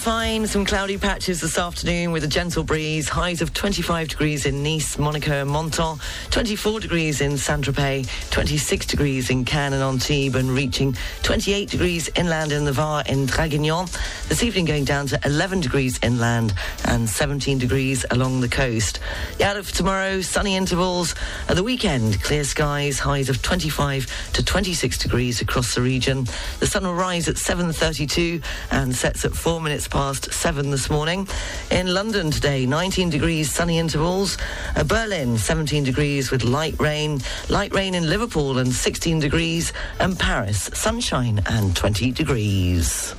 [0.00, 0.46] fine.
[0.46, 3.06] Some cloudy patches this afternoon with a gentle breeze.
[3.06, 5.98] Highs of 25 degrees in Nice, Monaco, and Menton.
[6.30, 8.08] 24 degrees in Saint-Tropez.
[8.30, 13.26] 26 degrees in Cannes and Antibes, and reaching 28 degrees inland in the Var in
[13.26, 13.90] Draguignan.
[14.28, 16.54] This evening going down to 11 degrees inland
[16.86, 19.00] and 17 degrees along the coast.
[19.36, 21.14] The outlook for tomorrow: sunny intervals.
[21.48, 22.98] At the weekend, clear skies.
[23.00, 26.26] Highs of 25 to 26 degrees across the region.
[26.60, 28.40] The sun will rise at 7:32
[28.70, 31.28] and sets at four minutes past seven this morning.
[31.70, 34.38] In London today, 19 degrees, sunny intervals.
[34.76, 37.20] Uh, Berlin, 17 degrees with light rain.
[37.48, 39.72] Light rain in Liverpool and 16 degrees.
[39.98, 43.14] And Paris, sunshine and 20 degrees.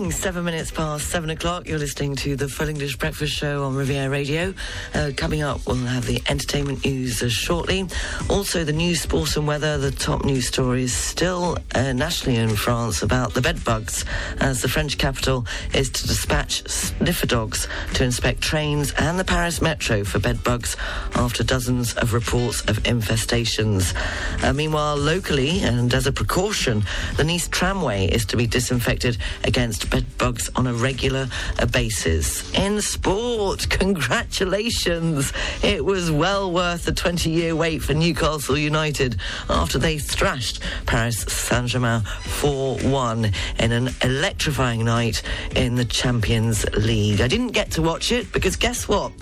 [0.00, 1.68] Morning, seven minutes past seven o'clock.
[1.68, 4.54] You're listening to the Full English Breakfast Show on Riviera Radio.
[4.94, 7.86] Uh, coming up, we'll have the entertainment news uh, shortly.
[8.30, 9.76] Also, the news, sports, and weather.
[9.76, 14.06] The top news story is still uh, nationally in France about the bedbugs,
[14.38, 19.60] as the French capital is to dispatch sniffer dogs to inspect trains and the Paris
[19.60, 20.78] metro for bedbugs
[21.14, 23.94] after dozens of reports of infestations.
[24.42, 26.84] Uh, meanwhile, locally, and as a precaution,
[27.18, 32.52] the Nice tramway is to be disinfected against bed bugs on a regular uh, basis.
[32.54, 35.32] In sport, congratulations!
[35.62, 41.20] It was well worth the 20 year wait for Newcastle United after they thrashed Paris
[41.22, 45.22] Saint Germain 4 1 in an electrifying night
[45.56, 47.20] in the Champions League.
[47.20, 49.12] I didn't get to watch it because guess what?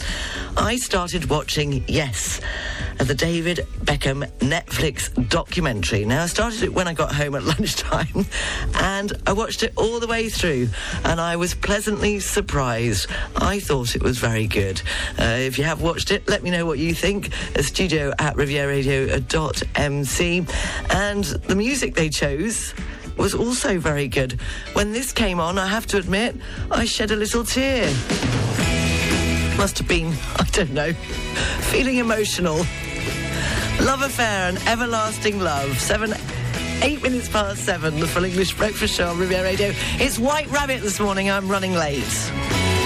[0.57, 2.41] I started watching Yes,
[2.99, 6.05] the David Beckham Netflix documentary.
[6.05, 8.27] Now, I started it when I got home at lunchtime
[8.75, 10.58] and I watched it all the way through
[11.05, 13.09] and I was pleasantly surprised.
[13.37, 14.83] I thought it was very good.
[15.19, 17.31] Uh, if you have watched it, let me know what you think.
[17.55, 20.47] A studio at rivieradio.mc.
[20.91, 22.75] And the music they chose
[23.17, 24.41] was also very good.
[24.73, 26.37] When this came on, I have to admit,
[26.71, 27.87] I shed a little tear.
[29.57, 30.93] Must have been, I don't know,
[31.73, 32.65] feeling emotional.
[33.81, 35.79] Love Affair and Everlasting Love.
[35.79, 36.15] Seven,
[36.83, 39.73] eight minutes past seven, the Full English Breakfast Show on Riviera Radio.
[39.95, 41.31] It's White Rabbit this morning.
[41.31, 42.78] I'm running late.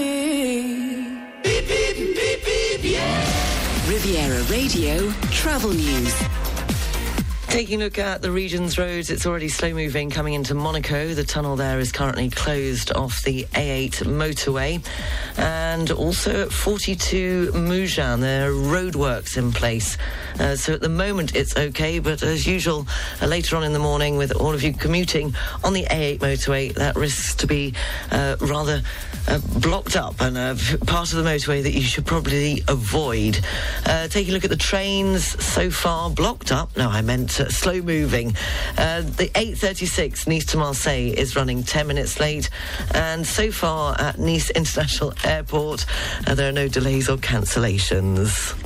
[0.00, 1.20] Be.
[1.42, 3.88] Beep, beep, beep, beep, yeah.
[3.88, 6.49] Riviera Radio Travel News.
[7.50, 11.14] Taking a look at the region's roads, it's already slow moving coming into Monaco.
[11.14, 14.80] The tunnel there is currently closed off the A8 motorway.
[15.36, 19.98] And also at 42 Mougins, there are roadworks in place.
[20.38, 22.86] Uh, so at the moment it's okay, but as usual,
[23.20, 25.34] uh, later on in the morning, with all of you commuting
[25.64, 27.74] on the A8 motorway, that risks to be
[28.12, 28.80] uh, rather
[29.26, 30.54] uh, blocked up and uh,
[30.86, 33.40] part of the motorway that you should probably avoid.
[33.86, 36.76] Uh, taking a look at the trains so far, blocked up.
[36.76, 38.34] No, I meant slow moving.
[38.76, 42.50] Uh, the 8.36 Nice to Marseille is running 10 minutes late.
[42.94, 45.86] And so far at Nice International Airport,
[46.26, 48.56] uh, there are no delays or cancellations.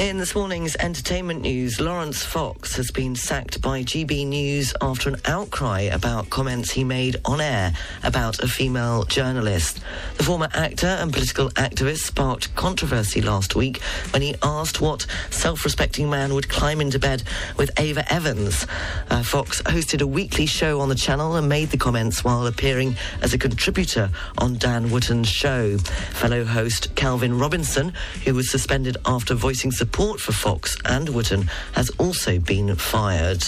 [0.00, 5.16] In this morning's entertainment news, Laurence Fox has been sacked by GB News after an
[5.24, 7.72] outcry about comments he made on air
[8.02, 9.80] about a female journalist.
[10.18, 15.64] The former actor and political activist sparked controversy last week when he asked what self
[15.64, 17.22] respecting man would climb into bed
[17.56, 18.66] with Ava Evans.
[19.08, 22.94] Uh, Fox hosted a weekly show on the channel and made the comments while appearing
[23.22, 25.78] as a contributor on Dan Wootton's show.
[25.78, 27.94] Fellow host Calvin Robinson,
[28.26, 33.44] who was suspended after voicing support support for Fox and Wootton has also been fired.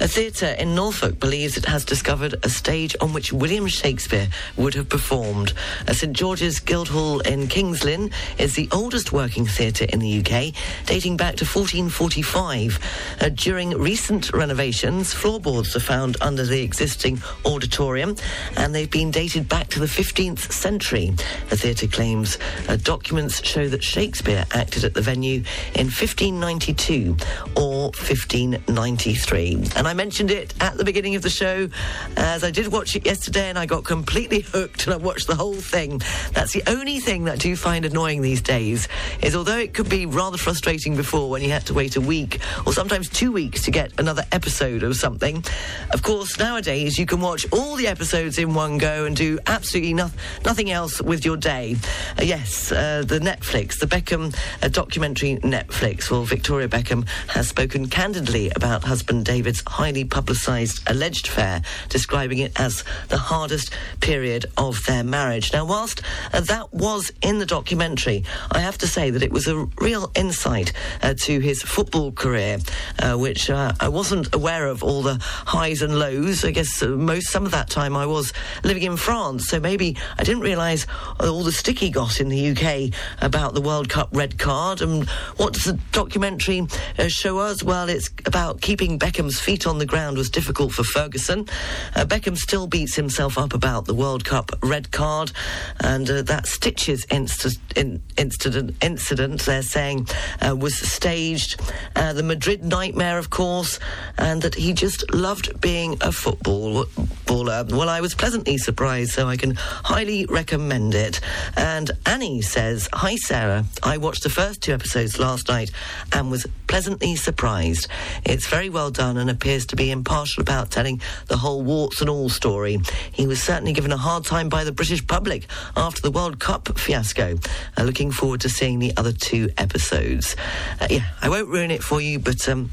[0.00, 4.74] A theatre in Norfolk believes it has discovered a stage on which William Shakespeare would
[4.74, 5.52] have performed.
[5.86, 10.54] A St George's Guildhall in Kings Lynn is the oldest working theatre in the UK,
[10.86, 12.78] dating back to 1445.
[13.20, 18.16] Uh, during recent renovations, floorboards are found under the existing auditorium,
[18.56, 21.12] and they've been dated back to the 15th century.
[21.50, 22.38] The theatre claims
[22.68, 25.44] uh, documents show that Shakespeare acted at the venue
[25.74, 27.16] in 1592,
[27.56, 29.54] or or 1593.
[29.76, 31.68] And I mentioned it at the beginning of the show
[32.16, 35.34] as I did watch it yesterday and I got completely hooked and I watched the
[35.34, 36.00] whole thing.
[36.32, 38.88] That's the only thing that I do find annoying these days
[39.22, 42.40] is although it could be rather frustrating before when you had to wait a week
[42.66, 45.44] or sometimes two weeks to get another episode of something,
[45.92, 49.94] of course nowadays you can watch all the episodes in one go and do absolutely
[49.94, 50.10] no-
[50.44, 51.76] nothing else with your day.
[52.18, 56.10] Uh, yes, uh, the Netflix, the Beckham uh, documentary Netflix.
[56.10, 62.52] Well, Victoria Beckham has spoken candidly about husband David's highly publicised alleged affair, describing it
[62.60, 65.52] as the hardest period of their marriage.
[65.52, 66.00] Now, whilst
[66.32, 70.12] uh, that was in the documentary, I have to say that it was a real
[70.14, 70.72] insight
[71.02, 72.58] uh, to his football career,
[73.00, 76.44] uh, which uh, I wasn't aware of all the highs and lows.
[76.44, 78.32] I guess uh, most some of that time I was
[78.62, 80.86] living in France, so maybe I didn't realise
[81.18, 84.82] all the stick he got in the UK about the World Cup red card.
[84.82, 87.64] And what does the documentary uh, show us?
[87.64, 91.46] Well, it's about keeping Beckham's feet on the ground was difficult for Ferguson.
[91.94, 95.32] Uh, Beckham still beats himself up about the World Cup red card,
[95.80, 100.06] and uh, that Stitches inst- in- incident, incident, they're saying,
[100.40, 101.60] uh, was staged.
[101.96, 103.78] Uh, the Madrid nightmare, of course,
[104.18, 106.84] and that he just loved being a footballer.
[107.28, 111.20] Well, I was pleasantly surprised, so I can highly recommend it.
[111.56, 113.64] And Annie says, Hi, Sarah.
[113.82, 115.70] I watched the first two episodes last night
[116.12, 117.88] and was pleasantly surprised.
[118.24, 122.10] It's very well done and appears to be impartial about telling the whole warts and
[122.10, 122.78] all story.
[123.12, 125.46] He was certainly given a hard time by the British public
[125.76, 127.38] after the World Cup fiasco.
[127.78, 130.34] Uh, looking forward to seeing the other two episodes.
[130.80, 132.48] Uh, yeah, I won't ruin it for you, but.
[132.48, 132.70] Um,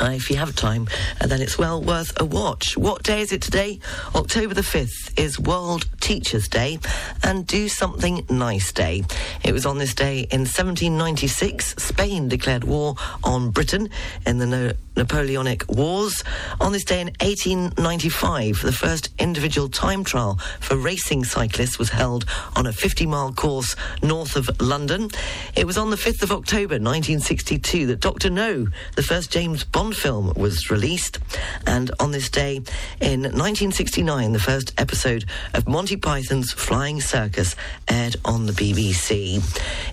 [0.00, 0.88] uh, if you have time,
[1.20, 2.76] uh, then it's well worth a watch.
[2.76, 3.80] What day is it today?
[4.14, 6.78] October the 5th is World Teachers' Day
[7.22, 9.02] and Do Something Nice Day.
[9.44, 13.90] It was on this day in 1796, Spain declared war on Britain
[14.24, 16.22] in the no- Napoleonic Wars.
[16.60, 22.26] On this day in 1895, the first individual time trial for racing cyclists was held
[22.54, 25.08] on a 50 mile course north of London.
[25.56, 28.28] It was on the 5th of October 1962 that Dr.
[28.28, 31.18] No, the first James Bond film, was released.
[31.66, 32.56] And on this day
[33.00, 35.24] in 1969, the first episode
[35.54, 37.56] of Monty Python's Flying Circus
[37.88, 39.36] aired on the BBC.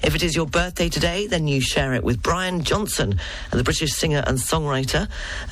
[0.03, 3.19] If it is your birthday today, then you share it with Brian Johnson,
[3.51, 4.96] the British singer and songwriter,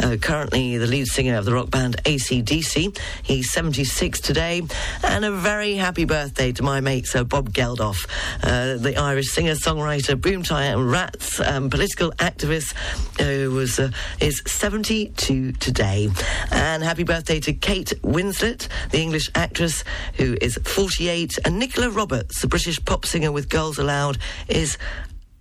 [0.02, 2.98] uh, currently the lead singer of the rock band ACDC.
[3.24, 4.64] He's 76 today.
[5.04, 8.08] And a very happy birthday to my mate, Sir Bob Geldof,
[8.44, 12.74] uh, the Irish singer, songwriter, boomtie and rats, um, political activist,
[13.20, 16.10] who was uh, is 72 today.
[16.52, 19.84] And happy birthday to Kate Winslet, the English actress,
[20.16, 21.40] who is 48.
[21.46, 24.18] And Nicola Roberts, the British pop singer with Girls Aloud,
[24.48, 24.78] is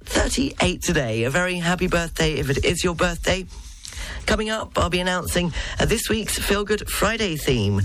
[0.05, 1.25] 38 today.
[1.25, 3.47] A very happy birthday if it is your birthday.
[4.27, 7.83] Coming up, I'll be announcing uh, this week's Feel Good Friday theme.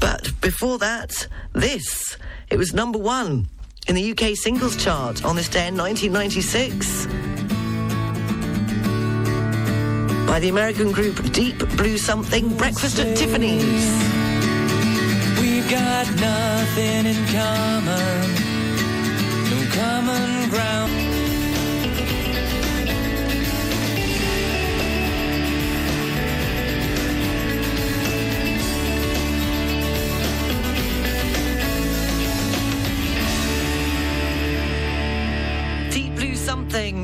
[0.00, 2.16] But before that, this.
[2.50, 3.48] It was number one
[3.88, 7.06] in the UK singles chart on this day in 1996
[10.28, 13.64] by the American group Deep Blue Something, Breakfast at Tiffany's.
[15.40, 18.34] We've got nothing in common,
[19.50, 20.92] no common ground.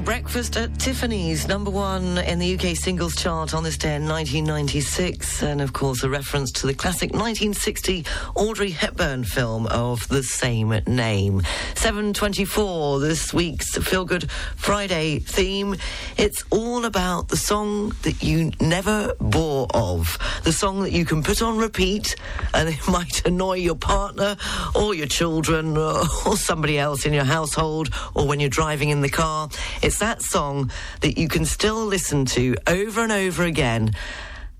[0.04, 5.42] Breakfast at Tiffany's, number one in the UK singles chart on this day in 1996,
[5.42, 10.78] and of course a reference to the classic 1960 Audrey Hepburn film of the same
[10.86, 11.40] name.
[11.74, 15.74] 724, this week's Feel Good Friday theme.
[16.18, 21.22] It's all about the song that you never bore of, the song that you can
[21.22, 22.14] put on repeat,
[22.52, 24.36] and it might annoy your partner
[24.74, 29.08] or your children or, somebody else in your household or when you're driving in the
[29.08, 29.48] car.
[29.82, 30.70] It's that song
[31.00, 33.92] that you can still listen to over and over again,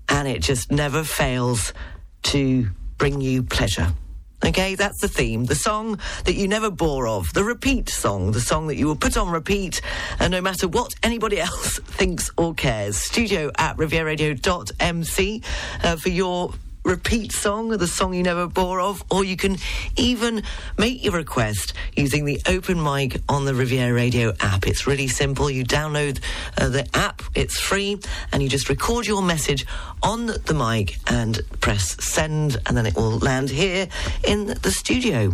[0.09, 1.73] and it just never fails
[2.23, 3.93] to bring you pleasure.
[4.45, 5.45] Okay, that's the theme.
[5.45, 7.33] The song that you never bore of.
[7.33, 8.31] The repeat song.
[8.31, 9.81] The song that you will put on repeat,
[10.19, 12.97] and no matter what anybody else thinks or cares.
[12.97, 15.43] Studio at rivieradio.mc
[15.83, 16.53] uh, for your
[16.85, 19.57] repeat song the song you never bore of, or you can
[19.97, 20.43] even
[20.77, 24.67] make your request using the open mic on the Riviera Radio app.
[24.67, 25.49] It's really simple.
[25.49, 26.19] You download
[26.57, 27.99] uh, the app, it's free,
[28.31, 29.65] and you just record your message
[30.03, 33.87] on the mic and press send, and then it will land here
[34.23, 35.33] in the studio.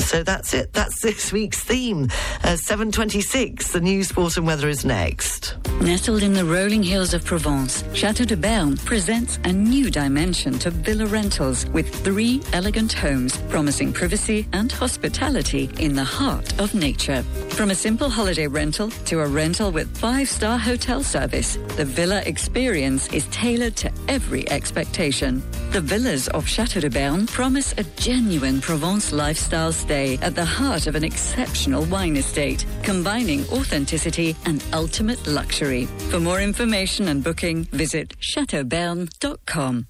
[0.00, 0.72] So that's it.
[0.72, 2.08] That's this week's theme.
[2.42, 5.56] Uh, 726, the news, sport, and weather is next.
[5.82, 10.70] Nestled in the rolling hills of Provence, Chateau de Berne presents a new dimension to
[10.70, 17.22] villa rentals with three elegant homes promising privacy and hospitality in the heart of nature.
[17.50, 23.12] From a simple holiday rental to a rental with five-star hotel service, the villa experience
[23.12, 25.42] is tailored to every expectation.
[25.70, 30.94] The villas of Chateau de Berne promise a genuine Provence lifestyle at the heart of
[30.94, 35.86] an exceptional wine estate, combining authenticity and ultimate luxury.
[36.10, 39.86] For more information and booking, visit chateauberne.com.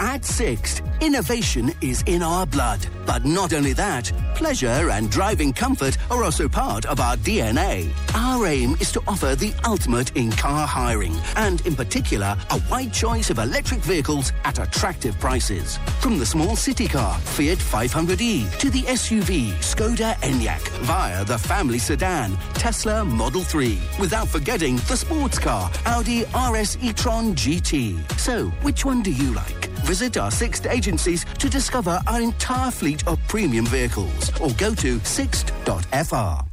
[0.00, 2.86] At Sixt, innovation is in our blood.
[3.04, 7.90] But not only that, pleasure and driving comfort are also part of our DNA.
[8.14, 12.92] Our aim is to offer the ultimate in car hiring, and in particular, a wide
[12.92, 15.78] choice of electric vehicles at attractive prices.
[16.00, 21.78] From the small city car, Fiat 500e, to the SUV, Skoda Enyaq, via the family
[21.78, 23.78] sedan, Tesla Model 3.
[23.98, 27.98] Without forgetting the sports car, Audi RS e-tron GT.
[28.18, 29.67] So, which one do you like?
[29.84, 34.98] Visit our Sixt agencies to discover our entire fleet of premium vehicles or go to
[35.00, 36.48] sixt.fr.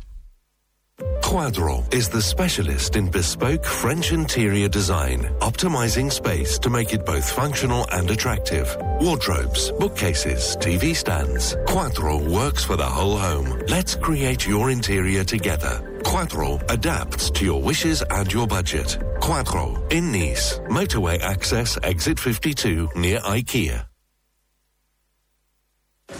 [1.21, 7.29] Quadro is the specialist in bespoke French interior design, optimizing space to make it both
[7.29, 8.77] functional and attractive.
[9.01, 11.55] Wardrobes, bookcases, TV stands.
[11.65, 13.61] Quadro works for the whole home.
[13.67, 15.94] Let's create your interior together.
[16.05, 18.97] Quadro adapts to your wishes and your budget.
[19.19, 23.87] Quadro in Nice, motorway access, exit 52 near IKEA.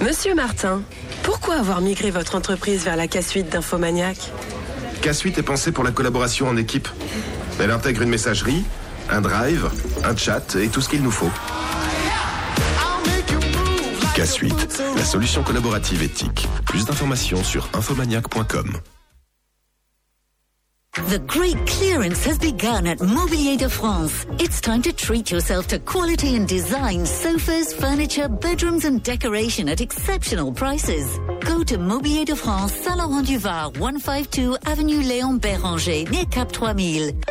[0.02, 0.82] Monsieur Martin,
[1.24, 4.18] pourquoi avoir migré votre entreprise vers la K-Suite d'Infomaniac?
[5.02, 6.90] K-Suite est pensée pour la collaboration en équipe.
[7.60, 8.66] Elle intègre une messagerie,
[9.10, 9.70] un drive,
[10.04, 11.32] un chat et tout ce qu'il nous faut.
[14.16, 16.48] K-Suite, la solution collaborative éthique.
[16.66, 18.80] Plus d'informations sur infomaniac.com.
[20.96, 24.26] The great clearance has begun at Mobilier de France.
[24.40, 29.82] It's time to treat yourself to quality and design sofas, furniture, bedrooms and decoration at
[29.82, 31.20] exceptional prices.
[31.42, 37.26] Go to Mobilier de France, Saint-Laurent-du-Var, 152 Avenue Léon Bérenger, near Cap 3000.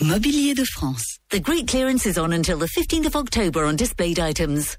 [0.00, 1.20] Mobilier de France.
[1.28, 4.78] The great clearance is on until the 15th of October on displayed items.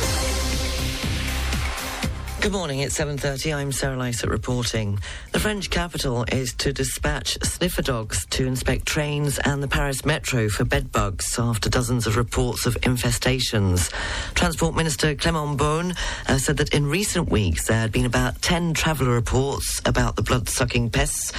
[2.41, 3.55] Good morning, it's 7.30.
[3.55, 4.99] I'm Sarah Lysett reporting.
[5.31, 10.49] The French capital is to dispatch sniffer dogs to inspect trains and the Paris metro
[10.49, 13.91] for bedbugs after dozens of reports of infestations.
[14.33, 15.95] Transport Minister Clément Beaune
[16.27, 20.23] uh, said that in recent weeks there had been about 10 traveller reports about the
[20.23, 21.31] blood-sucking pests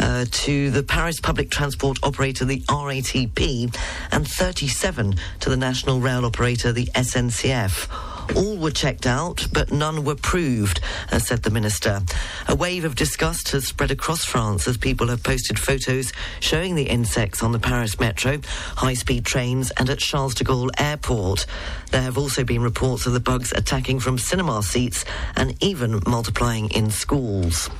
[0.00, 3.76] uh, to the Paris public transport operator, the RATP,
[4.10, 8.15] and 37 to the national rail operator, the SNCF.
[8.34, 10.80] All were checked out, but none were proved,
[11.12, 12.02] uh, said the minister.
[12.48, 16.88] A wave of disgust has spread across France as people have posted photos showing the
[16.88, 18.40] insects on the Paris metro,
[18.76, 21.46] high speed trains, and at Charles de Gaulle airport.
[21.92, 25.04] There have also been reports of the bugs attacking from cinema seats
[25.36, 27.70] and even multiplying in schools.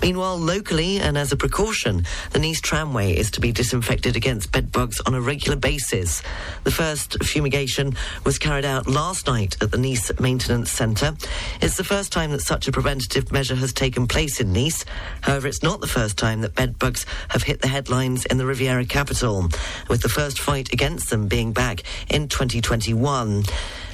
[0.00, 4.72] Meanwhile, locally and as a precaution, the Nice tramway is to be disinfected against bed
[4.72, 6.22] bugs on a regular basis.
[6.64, 9.89] The first fumigation was carried out last night at the Nice
[10.20, 11.16] Maintenance Centre.
[11.60, 14.84] It's the first time that such a preventative measure has taken place in Nice.
[15.22, 18.46] However, it's not the first time that bed bugs have hit the headlines in the
[18.46, 19.48] Riviera capital,
[19.88, 23.42] with the first fight against them being back in 2021.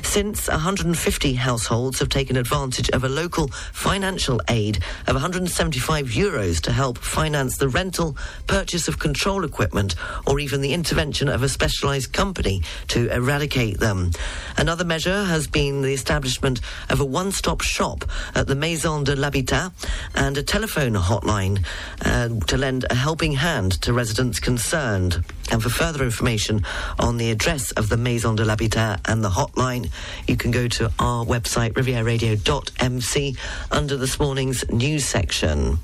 [0.07, 6.73] Since 150 households have taken advantage of a local financial aid of 175 euros to
[6.73, 9.95] help finance the rental, purchase of control equipment,
[10.27, 14.11] or even the intervention of a specialised company to eradicate them.
[14.57, 19.15] Another measure has been the establishment of a one stop shop at the Maison de
[19.15, 19.71] l'Habitat
[20.15, 21.63] and a telephone hotline
[22.07, 25.23] uh, to lend a helping hand to residents concerned.
[25.51, 26.65] And for further information
[26.99, 29.91] on the address of the Maison de l'Habitat and the hotline,
[30.27, 33.37] you can go to our website, rivieradio.mc,
[33.71, 35.79] under this morning's news section.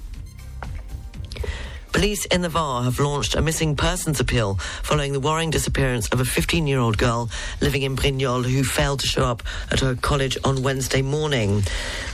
[1.93, 6.21] Police in the Var have launched a missing persons appeal following the worrying disappearance of
[6.21, 7.29] a 15 year old girl
[7.61, 11.63] living in Brignoles who failed to show up at her college on Wednesday morning.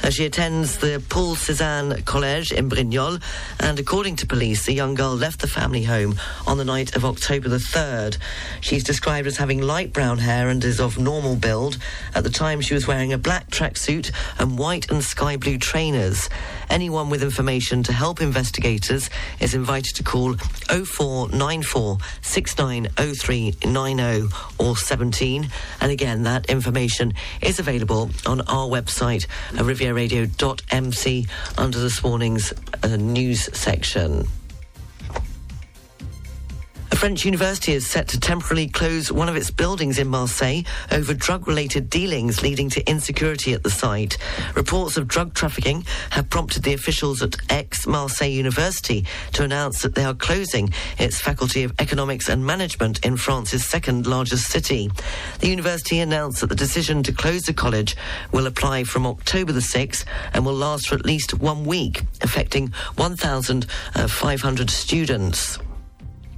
[0.02, 3.23] Uh, she attends the Paul Cézanne College in Brignoles,
[3.61, 6.16] and according to police, the young girl left the family home
[6.47, 8.18] on the night of October the 3rd.
[8.61, 11.78] She's described as having light brown hair and is of normal build.
[12.16, 16.28] At the time, she was wearing a black tracksuit and white and sky blue trainers.
[16.68, 19.08] Anyone with information to help investigators
[19.40, 25.51] is to call 0494 690390 or 17.
[25.83, 31.27] And again, that information is available on our website, rivieradio.mc,
[31.59, 34.27] under this morning's uh, news section.
[36.99, 41.47] French university is set to temporarily close one of its buildings in Marseille over drug
[41.47, 44.19] related dealings leading to insecurity at the site.
[44.57, 49.95] Reports of drug trafficking have prompted the officials at Aix Marseille University to announce that
[49.95, 54.90] they are closing its Faculty of Economics and Management in France's second largest city.
[55.38, 57.97] The university announced that the decision to close the college
[58.33, 62.73] will apply from October the 6th and will last for at least one week, affecting
[62.97, 63.64] 1,500
[63.95, 65.59] uh, students.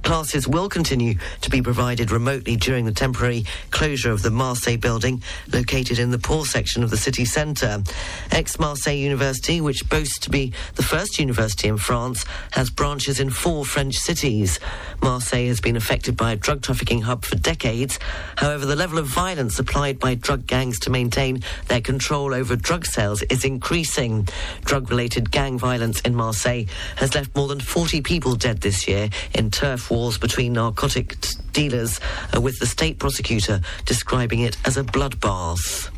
[0.03, 5.21] Classes will continue to be provided remotely during the temporary closure of the Marseille building
[5.53, 7.83] located in the poor section of the city centre.
[8.31, 13.29] Aix Marseille University, which boasts to be the first university in France, has branches in
[13.29, 14.59] four French cities.
[15.01, 17.99] Marseille has been affected by a drug trafficking hub for decades.
[18.37, 22.85] However, the level of violence applied by drug gangs to maintain their control over drug
[22.85, 24.27] sales is increasing.
[24.65, 26.65] Drug related gang violence in Marseille
[26.95, 31.37] has left more than 40 people dead this year in turf wars between narcotic t-
[31.51, 31.99] dealers,
[32.35, 35.91] uh, with the state prosecutor describing it as a bloodbath.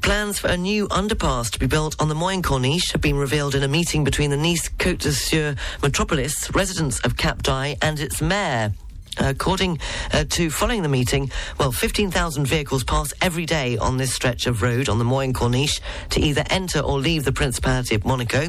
[0.00, 3.54] Plans for a new underpass to be built on the Moyen Corniche have been revealed
[3.54, 8.22] in a meeting between the Nice Côte d'Azur metropolis, residents of Cap d'Ail, and its
[8.22, 8.72] mayor.
[9.18, 9.78] According
[10.12, 14.62] uh, to following the meeting, well, 15,000 vehicles pass every day on this stretch of
[14.62, 18.48] road on the Moyen Corniche to either enter or leave the Principality of Monaco.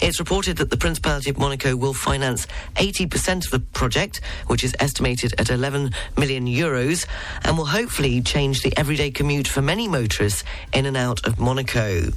[0.00, 2.46] It's reported that the Principality of Monaco will finance
[2.76, 7.06] 80% of the project, which is estimated at 11 million euros,
[7.42, 12.10] and will hopefully change the everyday commute for many motorists in and out of Monaco.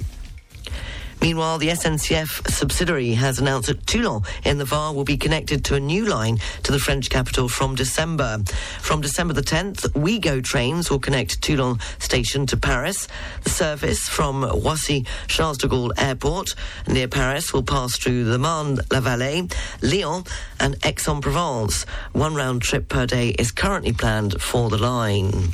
[1.20, 5.74] Meanwhile, the SNCF subsidiary has announced that Toulon in the Var will be connected to
[5.74, 8.38] a new line to the French capital from December.
[8.80, 13.08] From December the 10th, Ouigo trains will connect Toulon station to Paris.
[13.42, 16.54] The service from Roissy Charles de Gaulle Airport
[16.86, 20.24] near Paris will pass through Le Mans, La Vallée, Lyon,
[20.60, 21.84] and Aix-en-Provence.
[22.12, 25.52] One round trip per day is currently planned for the line.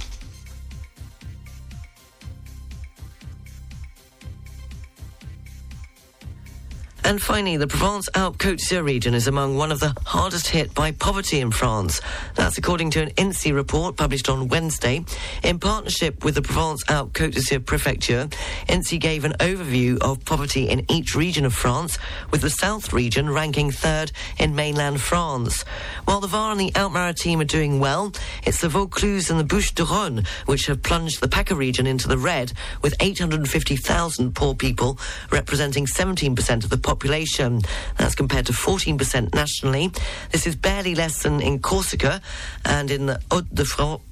[7.03, 10.93] And finally, the Provence-Alpes Côte d'Azur region is among one of the hardest hit by
[10.93, 12.01] poverty in France.
[12.35, 15.05] That's according to an INSEE report published on Wednesday.
[15.43, 18.29] In partnership with the Provence-Alpes Côte d'Azur Prefecture,
[18.69, 21.99] INSEE gave an overview of poverty in each region of France,
[22.31, 25.65] with the South region ranking third in mainland France.
[26.05, 28.13] While the Var and the Alpes-Maritimes are doing well,
[28.45, 32.53] it's the Vaucluse and the Bouches-du-Rhône which have plunged the PACA region into the red,
[32.83, 34.99] with 850,000 poor people,
[35.31, 37.61] representing 17% of the population.
[37.99, 39.93] That's compared to 14% nationally.
[40.33, 42.21] This is barely less than in Corsica
[42.65, 44.03] and in the Hauts-de-France.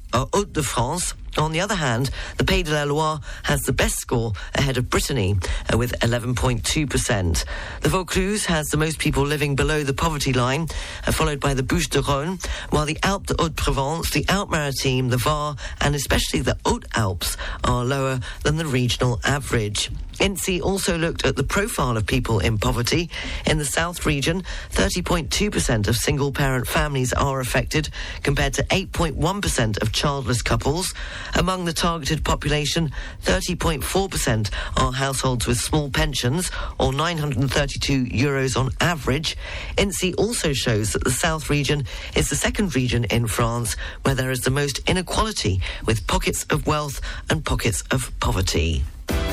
[1.12, 4.76] Uh, On the other hand, the Pays de la Loire has the best score ahead
[4.76, 5.36] of Brittany
[5.72, 7.44] uh, with 11.2%.
[7.80, 10.66] The Vaucluse has the most people living below the poverty line,
[11.06, 15.94] uh, followed by the Bouches-du-Rhône, while the Alpes de Haute-Provence, the Alpes-Maritimes, the Var, and
[15.94, 19.90] especially the Hautes-Alpes are lower than the regional average.
[20.20, 23.08] INSEE also looked at the profile of people in poverty.
[23.46, 27.88] In the South region, 30.2% of single parent families are affected,
[28.24, 30.92] compared to 8.1% of childless couples.
[31.34, 32.92] Among the targeted population,
[33.24, 39.36] 30.4% are households with small pensions, or 932 euros on average.
[39.76, 41.84] INSEE also shows that the South region
[42.16, 46.66] is the second region in France where there is the most inequality, with pockets of
[46.66, 48.82] wealth and pockets of poverty.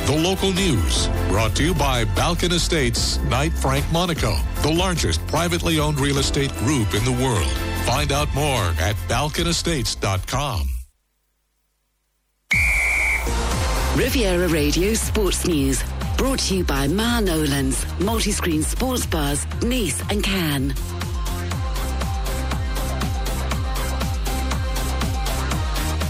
[0.05, 5.79] The local news brought to you by Balkan Estates Knight Frank Monaco, the largest privately
[5.79, 7.51] owned real estate group in the world.
[7.85, 10.74] Find out more at balkanestates.com.
[13.95, 15.81] Riviera Radio Sports News.
[16.17, 20.73] Brought to you by Ma Nolan's, multi-screen sports bars, Nice and Cannes.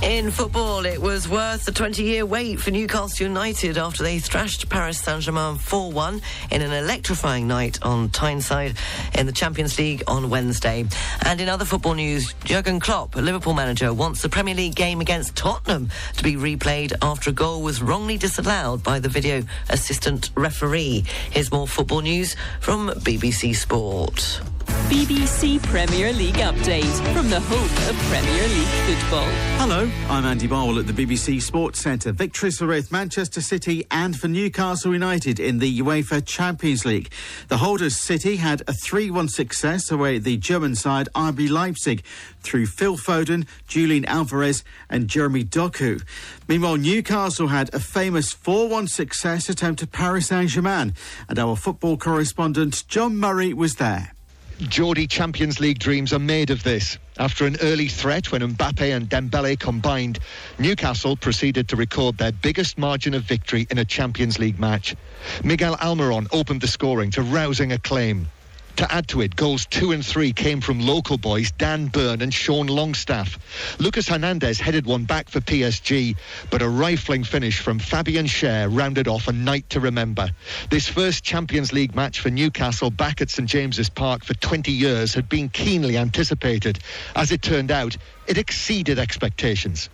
[0.02, 4.70] In football, it was worth the 20 year wait for Newcastle United after they thrashed
[4.70, 8.76] Paris Saint Germain 4 1 in an electrifying night on Tyneside
[9.18, 10.86] in the Champions League on Wednesday.
[11.26, 15.36] And in other football news, Jurgen Klopp, Liverpool manager, wants the Premier League game against
[15.36, 21.04] Tottenham to be replayed after a goal was wrongly disallowed by the video assistant referee.
[21.32, 24.42] Here's more football news from BBC Sport.
[24.90, 29.28] BBC Premier League update from the home of Premier League football.
[29.58, 32.12] Hello, I'm Andy Barwell at the BBC Sports Centre.
[32.12, 37.12] Victories for both Manchester City and for Newcastle United in the UEFA Champions League.
[37.48, 42.04] The holders City had a 3-1 success away at the German side RB Leipzig
[42.42, 46.02] through Phil Foden, Julian Alvarez and Jeremy Doku.
[46.48, 50.94] Meanwhile, Newcastle had a famous 4-1 success attempt at Paris Saint-Germain
[51.28, 54.15] and our football correspondent John Murray was there.
[54.62, 56.98] Geordie Champions League dreams are made of this.
[57.18, 60.20] After an early threat when Mbappe and Dembele combined,
[60.60, 64.96] Newcastle proceeded to record their biggest margin of victory in a Champions League match.
[65.44, 68.28] Miguel Almiron opened the scoring to rousing acclaim.
[68.78, 72.34] To add to it, goals two and three came from local boys Dan Burn and
[72.34, 73.40] Sean Longstaff.
[73.80, 76.18] Lucas Hernandez headed one back for PSG,
[76.50, 80.30] but a rifling finish from Fabian Schär rounded off a night to remember.
[80.70, 85.14] This first Champions League match for Newcastle back at St James's Park for 20 years
[85.14, 86.80] had been keenly anticipated.
[87.16, 87.96] As it turned out,
[88.28, 89.90] it exceeded expectations.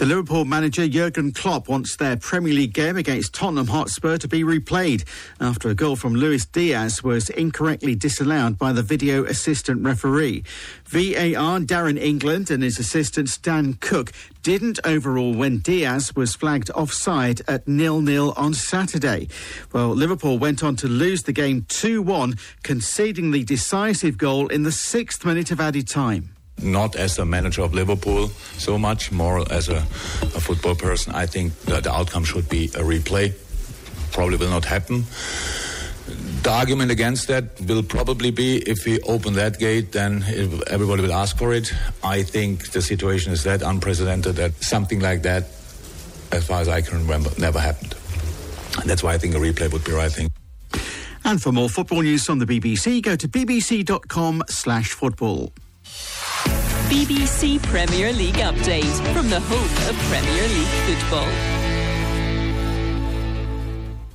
[0.00, 4.42] The Liverpool manager Jurgen Klopp wants their Premier League game against Tottenham Hotspur to be
[4.42, 5.04] replayed
[5.38, 10.42] after a goal from Luis Diaz was incorrectly disallowed by the video assistant referee.
[10.86, 14.10] VAR Darren England and his assistant Dan Cook
[14.42, 19.28] didn't overrule when Diaz was flagged offside at nil-nil on Saturday.
[19.70, 24.72] Well, Liverpool went on to lose the game 2-1, conceding the decisive goal in the
[24.72, 29.68] sixth minute of added time not as a manager of Liverpool so much, more as
[29.68, 31.12] a, a football person.
[31.14, 33.32] I think the outcome should be a replay.
[34.12, 35.04] Probably will not happen.
[36.42, 40.24] The argument against that will probably be if we open that gate, then
[40.66, 41.72] everybody will ask for it.
[42.02, 45.44] I think the situation is that unprecedented that something like that,
[46.32, 47.94] as far as I can remember, never happened.
[48.80, 50.30] And that's why I think a replay would be right thing.
[51.24, 55.52] And for more football news on the BBC, go to bbc.com slash football.
[56.90, 61.59] BBC Premier League update from the home of Premier League football.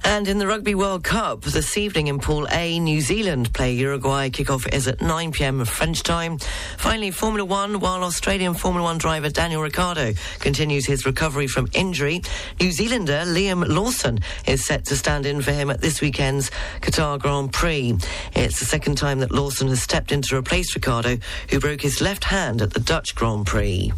[0.08, 4.30] And in the Rugby World Cup this evening in Pool A, New Zealand play Uruguay.
[4.30, 5.66] Kickoff is at 9 p.m.
[5.66, 6.38] French time.
[6.78, 12.22] Finally, Formula One, while Australian Formula One driver Daniel Ricciardo continues his recovery from injury,
[12.62, 17.20] New Zealander Liam Lawson is set to stand in for him at this weekend's Qatar
[17.20, 17.98] Grand Prix.
[18.36, 21.18] It's the second time that Lawson has stepped in to replace Ricciardo,
[21.50, 23.92] who broke his left hand at the Dutch Grand Prix.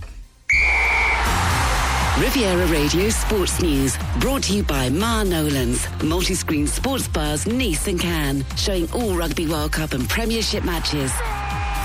[2.20, 8.00] Riviera Radio Sports News, brought to you by Ma Nolan's, multi-screen sports bars Nice and
[8.00, 11.12] Cannes, showing all Rugby World Cup and Premiership matches.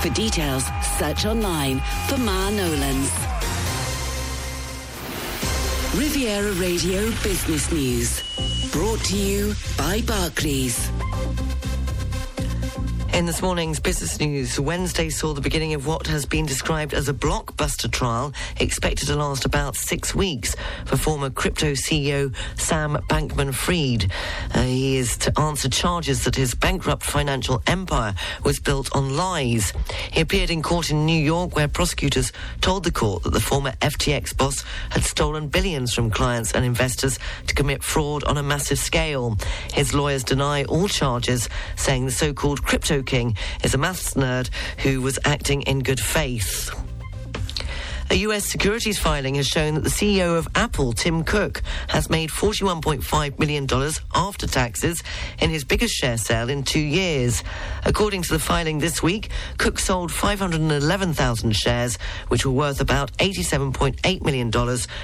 [0.01, 0.65] For details,
[0.97, 3.11] search online for Ma Nolan's.
[5.95, 10.89] Riviera Radio Business News, brought to you by Barclays.
[13.13, 17.07] In this morning's business news, Wednesday saw the beginning of what has been described as
[17.07, 23.53] a blockbuster trial expected to last about six weeks for former crypto CEO Sam Bankman
[23.53, 24.11] Fried.
[24.55, 29.73] Uh, he is to answer charges that his bankrupt financial empire was built on lies.
[30.11, 33.73] He appeared in court in New York where prosecutors told the court that the former
[33.73, 38.79] FTX boss had stolen billions from clients and investors to commit fraud on a massive
[38.79, 39.37] scale.
[39.71, 43.02] His lawyers deny all charges, saying the so-called crypto
[43.63, 46.71] Is a maths nerd who was acting in good faith.
[48.13, 52.29] A US securities filing has shown that the CEO of Apple, Tim Cook, has made
[52.29, 53.67] $41.5 million
[54.13, 55.01] after taxes
[55.39, 57.43] in his biggest share sale in two years.
[57.85, 61.97] According to the filing this week, Cook sold 511,000 shares,
[62.27, 64.51] which were worth about $87.8 million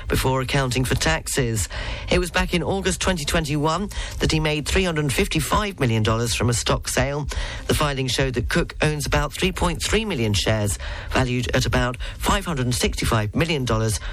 [0.07, 1.67] before accounting for taxes.
[2.11, 7.25] It was back in August 2021 that he made $355 million from a stock sale.
[7.65, 10.77] The filing showed that Cook owns about 3.3 million shares,
[11.09, 13.65] valued at about 560 $65 million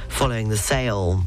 [0.08, 1.22] following the sale.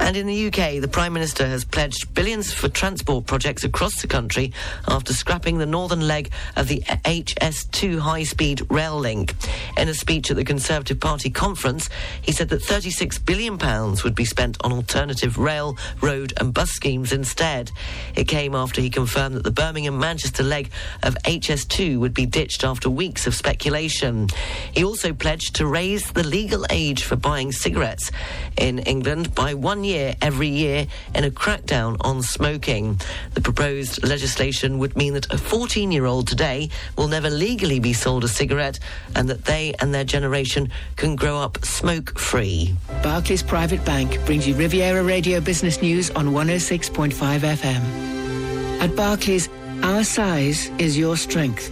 [0.00, 4.08] And in the UK, the Prime Minister has pledged billions for transport projects across the
[4.08, 4.52] country
[4.88, 9.34] after scrapping the northern leg of the HS2 high speed rail link.
[9.76, 11.88] In a speech at the Conservative Party conference,
[12.20, 13.58] he said that £36 billion
[14.04, 17.70] would be spent on alternative rail, road, and bus schemes instead.
[18.16, 20.70] It came after he confirmed that the Birmingham Manchester leg
[21.02, 24.28] of HS2 would be ditched after weeks of speculation.
[24.72, 28.10] He also pledged to raise the legal age for buying cigarettes
[28.56, 33.00] in England by one year every year in a crackdown on smoking.
[33.34, 37.92] The proposed legislation would mean that a 14 year old today will never legally be
[37.92, 38.78] sold a cigarette
[39.16, 42.74] and that they and their generation can grow up smoke free.
[43.02, 48.80] Barclays Private Bank brings you Riviera Radio Business News on 106.5 FM.
[48.80, 49.48] At Barclays,
[49.82, 51.70] our size is your strength.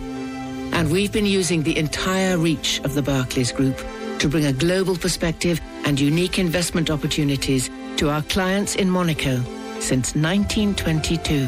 [0.73, 3.77] And we've been using the entire reach of the Barclays Group
[4.21, 9.43] to bring a global perspective and unique investment opportunities to our clients in Monaco
[9.81, 11.47] since 1922.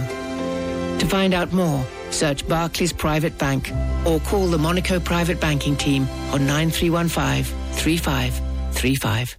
[0.99, 3.71] To find out more, search Barclays Private Bank
[4.07, 9.39] or call the Monaco Private Banking Team on 9315 3535.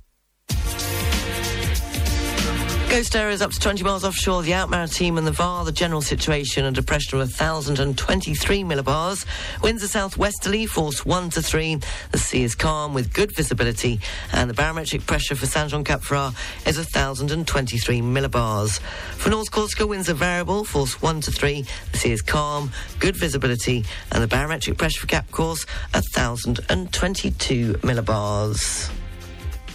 [2.94, 6.64] Ghost areas up to 20 miles offshore, the Alpes-Maritimes and the VAR, the general situation
[6.64, 9.26] under pressure of 1,023 millibars.
[9.64, 11.80] Winds are southwesterly, force 1 to 3.
[12.12, 14.00] The sea is calm with good visibility,
[14.32, 16.36] and the barometric pressure for Saint Jean Cap Ferrat
[16.68, 18.80] is 1,023 millibars.
[19.18, 21.66] For North Corsica, winds are variable, force 1 to 3.
[21.94, 28.92] The sea is calm, good visibility, and the barometric pressure for Cap Corse 1,022 millibars.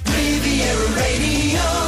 [0.06, 1.87] Riviera Radio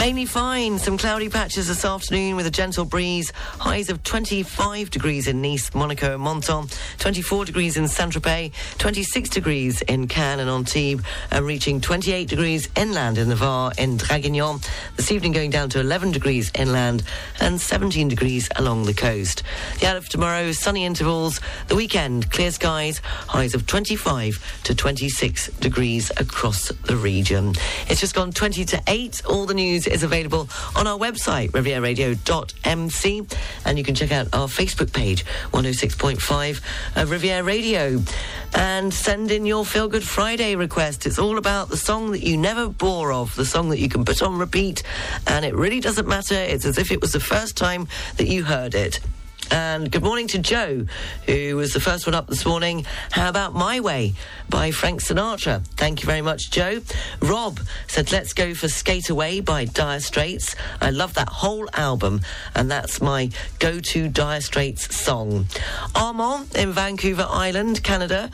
[0.00, 0.78] Mainly fine.
[0.78, 3.32] Some cloudy patches this afternoon with a gentle breeze.
[3.58, 6.68] Highs of 25 degrees in Nice, Monaco, and Menton.
[6.98, 8.50] 24 degrees in Saint-Tropez.
[8.78, 11.04] 26 degrees in Cannes and Antibes.
[11.30, 14.66] And reaching 28 degrees inland in the Var in Draguignan.
[14.96, 17.02] This evening going down to 11 degrees inland
[17.38, 19.42] and 17 degrees along the coast.
[19.80, 21.42] The out of tomorrow, sunny intervals.
[21.68, 23.02] The weekend, clear skies.
[23.28, 27.52] Highs of 25 to 26 degrees across the region.
[27.88, 29.26] It's just gone 20 to 8.
[29.26, 33.26] All the news is available on our website, rivieradio.mc,
[33.64, 36.60] and you can check out our Facebook page, 106.5
[36.96, 38.00] uh, Riviera Radio,
[38.54, 41.06] and send in your Feel Good Friday request.
[41.06, 44.04] It's all about the song that you never bore of, the song that you can
[44.04, 44.82] put on repeat,
[45.26, 46.34] and it really doesn't matter.
[46.34, 49.00] It's as if it was the first time that you heard it.
[49.50, 50.86] And good morning to Joe,
[51.26, 52.86] who was the first one up this morning.
[53.10, 54.14] How about My Way
[54.48, 55.66] by Frank Sinatra?
[55.76, 56.80] Thank you very much, Joe.
[57.20, 57.58] Rob
[57.88, 60.54] said, Let's go for Skate Away by Dire Straits.
[60.80, 62.20] I love that whole album,
[62.54, 65.46] and that's my go to Dire Straits song.
[65.96, 68.30] Armand in Vancouver Island, Canada,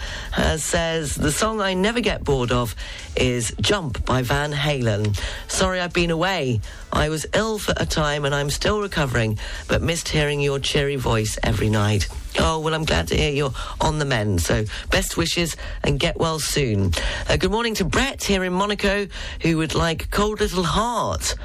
[0.59, 2.75] says, The song I never get bored of
[3.17, 5.19] is Jump by Van Halen.
[5.49, 6.61] Sorry I've been away.
[6.93, 10.97] I was ill for a time and I'm still recovering, but missed hearing your cheery
[10.97, 12.09] voice every night.
[12.41, 14.43] Oh, well, I'm glad to hear you're on the mend.
[14.43, 16.91] So, best wishes and get well soon.
[17.29, 19.07] Uh, good morning to Brett here in Monaco,
[19.41, 21.37] who would like Cold Little Heart.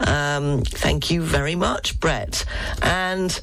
[0.00, 2.46] Um, thank you very much, Brett.
[2.80, 3.38] And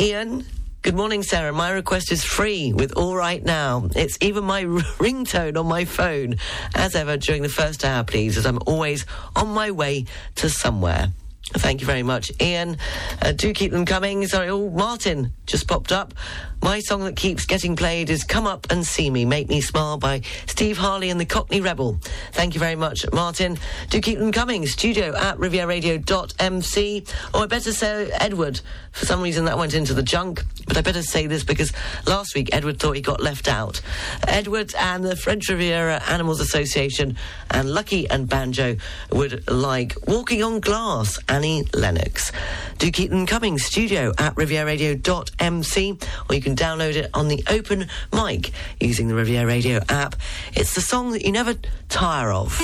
[0.00, 0.44] Ian,
[0.82, 1.52] Good morning, Sarah.
[1.52, 3.88] My request is free with All Right Now.
[3.94, 4.64] It's even my
[4.98, 6.36] ringtone on my phone,
[6.74, 11.12] as ever, during the first hour, please, as I'm always on my way to somewhere.
[11.44, 12.78] Thank you very much, Ian.
[13.20, 14.26] Uh, do keep them coming.
[14.26, 16.14] Sorry, oh, Martin just popped up.
[16.62, 19.98] My song that keeps getting played is Come Up and See Me, Make Me Smile
[19.98, 21.98] by Steve Harley and the Cockney Rebel.
[22.30, 23.58] Thank you very much, Martin.
[23.90, 24.64] Do keep them coming.
[24.66, 27.04] Studio at rivieradio.mc.
[27.34, 28.60] Or I better say Edward.
[28.92, 31.72] For some reason that went into the junk, but I better say this because
[32.06, 33.80] last week Edward thought he got left out.
[34.28, 37.16] Edward and the French Riviera Animals Association
[37.50, 38.76] and Lucky and Banjo
[39.10, 42.30] would like Walking on Glass, Annie Lennox.
[42.78, 43.58] Do keep them coming.
[43.58, 45.98] Studio at rivieradio.mc
[46.28, 50.16] or you can download it on the open mic using the Riviera Radio app.
[50.54, 51.54] It's the song that you never
[51.88, 52.58] tire of.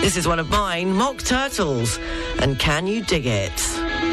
[0.00, 1.98] This is one of mine, Mock Turtles,
[2.40, 4.11] and Can You Dig It?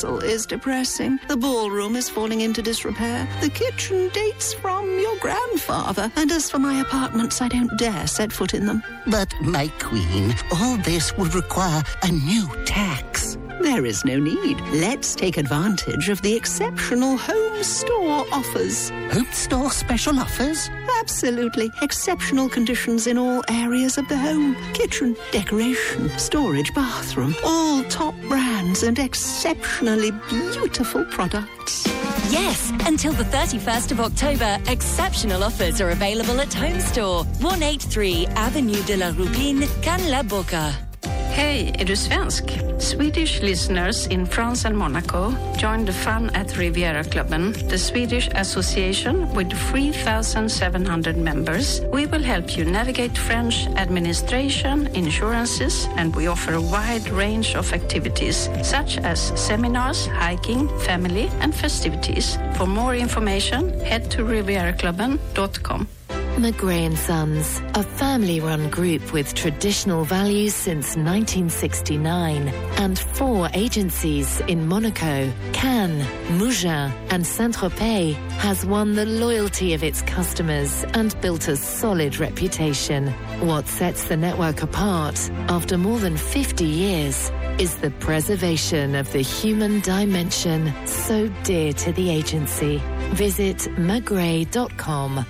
[0.00, 1.20] Castle is depressing.
[1.28, 3.28] The ballroom is falling into disrepair.
[3.42, 6.10] The kitchen dates from your grandfather.
[6.16, 8.82] And as for my apartments, I don't dare set foot in them.
[9.06, 13.36] But, my queen, all this would require a new tax.
[13.60, 14.58] There is no need.
[14.72, 18.88] Let's take advantage of the exceptional home store offers.
[19.12, 20.70] Home store special offers?
[20.98, 21.70] Absolutely.
[21.82, 27.34] Exceptional conditions in all areas of the home kitchen, decoration, storage, bathroom.
[27.44, 31.86] All top brands and exceptionally beautiful products.
[32.30, 38.82] Yes, until the 31st of October, exceptional offers are available at Home Store, 183 Avenue
[38.84, 40.89] de la Roupine, Cannes-la-Bocca.
[41.32, 42.44] Hej, är du svensk?
[42.78, 49.52] Swedish listeners in France and Monaco join the fun at Riviera-klubben, the Swedish association with
[49.72, 51.80] 3,700 members.
[51.92, 57.72] We will help you navigate French administration, insurances, and we offer a wide range of
[57.72, 62.38] activities such as seminars, hiking, family, and festivities.
[62.56, 65.99] For more information, head to rivieraklubben.com.
[66.40, 72.48] McGray and Sons, a family-run group with traditional values since 1969
[72.78, 76.02] and four agencies in Monaco, Cannes,
[76.38, 83.08] Mougins and Saint-Tropez has won the loyalty of its customers and built a solid reputation.
[83.40, 89.20] What sets the network apart after more than 50 years is the preservation of the
[89.20, 92.80] human dimension so dear to the agency.
[93.12, 95.26] Visit mcgray.com.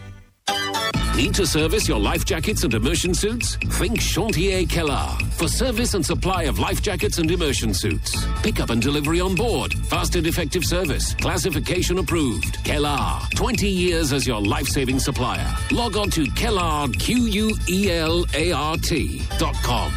[1.16, 3.56] Need to service your life jackets and immersion suits?
[3.56, 8.16] Think Chantier Quelart for service and supply of life jackets and immersion suits.
[8.42, 9.74] Pickup and delivery on board.
[9.74, 11.14] Fast and effective service.
[11.14, 12.56] Classification approved.
[12.64, 13.34] Quelart.
[13.34, 15.46] 20 years as your life-saving supplier.
[15.72, 17.62] Log on to Quelart, Q-U-E-L-A-R-T
[19.38, 19.92] dot com.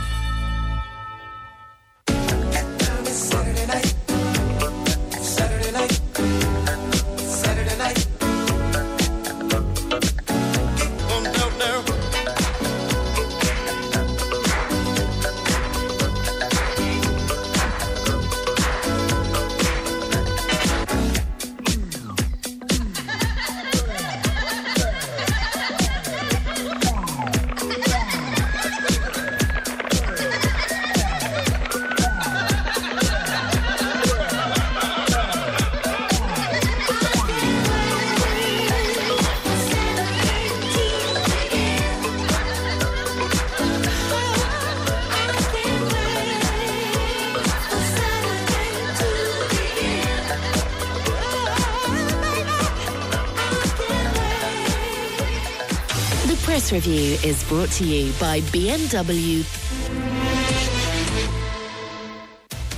[56.74, 59.46] Review is brought to you by BMW.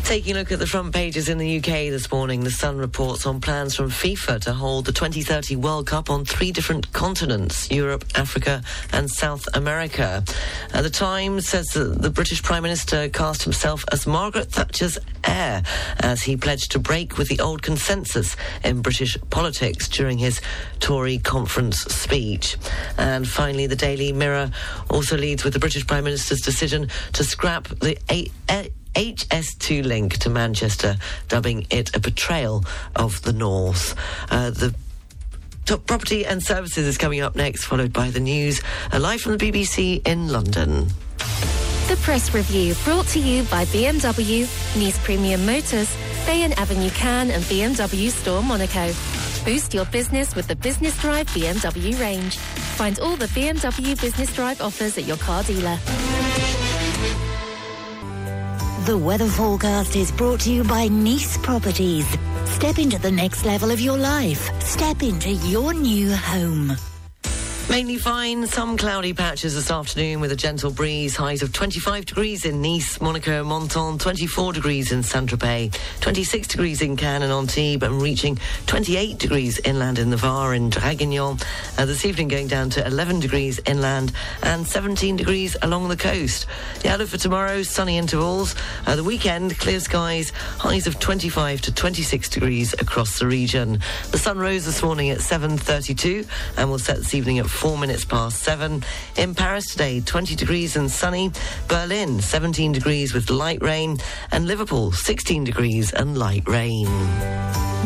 [0.03, 3.25] Taking a look at the front pages in the UK this morning, The Sun reports
[3.25, 8.03] on plans from FIFA to hold the 2030 World Cup on three different continents Europe,
[8.15, 10.23] Africa, and South America.
[10.73, 14.99] Uh, the Times says that the British Prime Minister cast himself as Margaret Thatcher's
[15.35, 20.41] as he pledged to break with the old consensus in British politics during his
[20.79, 22.57] Tory conference speech.
[22.97, 24.51] And finally, the Daily Mirror
[24.89, 28.31] also leads with the British Prime Minister's decision to scrap the eight
[28.95, 30.95] HS2 link to Manchester,
[31.27, 32.63] dubbing it a betrayal
[32.95, 33.93] of the North.
[34.31, 34.73] Uh, the
[35.65, 38.61] Top Property and Services is coming up next, followed by the news,
[38.93, 40.87] uh, live from the BBC in London.
[41.87, 44.41] The press review brought to you by BMW,
[44.75, 45.95] Nice Premium Motors,
[46.25, 48.91] Bayon Avenue Cannes and BMW Store Monaco.
[49.45, 52.37] Boost your business with the Business Drive BMW range.
[52.37, 55.77] Find all the BMW Business Drive offers at your car dealer.
[58.87, 62.07] The weather forecast is brought to you by Nice Properties.
[62.45, 64.49] Step into the next level of your life.
[64.59, 66.75] Step into your new home.
[67.67, 71.15] Mainly fine, some cloudy patches this afternoon with a gentle breeze.
[71.15, 76.95] Highs of 25 degrees in Nice, Monaco, Menton, 24 degrees in Saint-Tropez, 26 degrees in
[76.95, 81.43] Cannes and Antibes, and reaching 28 degrees inland in the Var and Draguignan.
[81.77, 86.45] Uh, this evening going down to 11 degrees inland and 17 degrees along the coast.
[86.81, 88.55] The outlook for tomorrow, sunny intervals.
[88.85, 93.79] Uh, the weekend, clear skies, highs of 25 to 26 degrees across the region.
[94.11, 96.25] The sun rose this morning at 7.32
[96.57, 98.83] and will set this evening at four minutes past seven.
[99.17, 101.31] In Paris today, 20 degrees and sunny.
[101.67, 103.97] Berlin, 17 degrees with light rain.
[104.31, 106.85] And Liverpool, 16 degrees and light rain.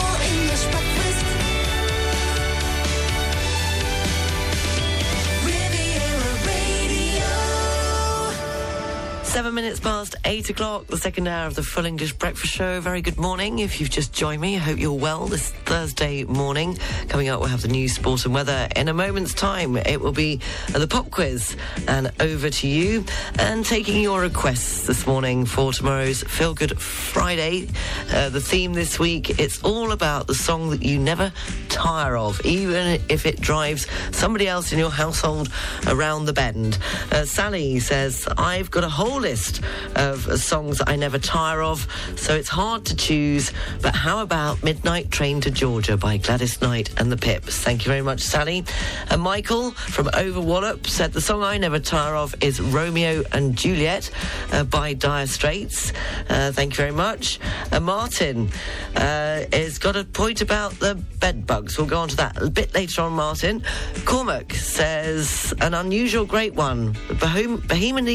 [9.39, 12.81] Seven minutes past eight o'clock, the second hour of the Full English Breakfast Show.
[12.81, 13.59] Very good morning.
[13.59, 16.77] If you've just joined me, I hope you're well this Thursday morning.
[17.07, 18.67] Coming up, we'll have the news, sport, and weather.
[18.75, 20.41] In a moment's time, it will be
[20.73, 21.55] the pop quiz.
[21.87, 23.05] And over to you.
[23.37, 27.69] And taking your requests this morning for tomorrow's Feel Good Friday.
[28.11, 31.31] Uh, the theme this week, it's all about the song that you never
[31.69, 35.47] tire of, even if it drives somebody else in your household
[35.87, 36.77] around the bend.
[37.13, 39.61] Uh, Sally says, I've got a whole list
[39.95, 43.51] of songs I never tire of, so it's hard to choose.
[43.79, 47.59] But how about Midnight Train to Georgia by Gladys Knight and the Pips?
[47.59, 48.65] Thank you very much, Sally.
[49.11, 53.55] And Michael from Over Wallop said, The song I never tire of is Romeo and
[53.55, 54.09] Juliet
[54.51, 55.93] uh, by Dire Straits.
[56.27, 57.39] Uh, thank you very much.
[57.71, 58.49] And Martin
[58.95, 61.77] uh, has got a point about the bed bugs.
[61.77, 63.63] We'll go on to that a bit later on, Martin.
[64.05, 66.95] Cormac says, An unusual great one.
[67.21, 68.07] Bohem- Bohemian,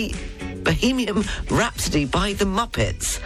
[0.64, 3.20] Bohemian Rhapsody by the Muppets.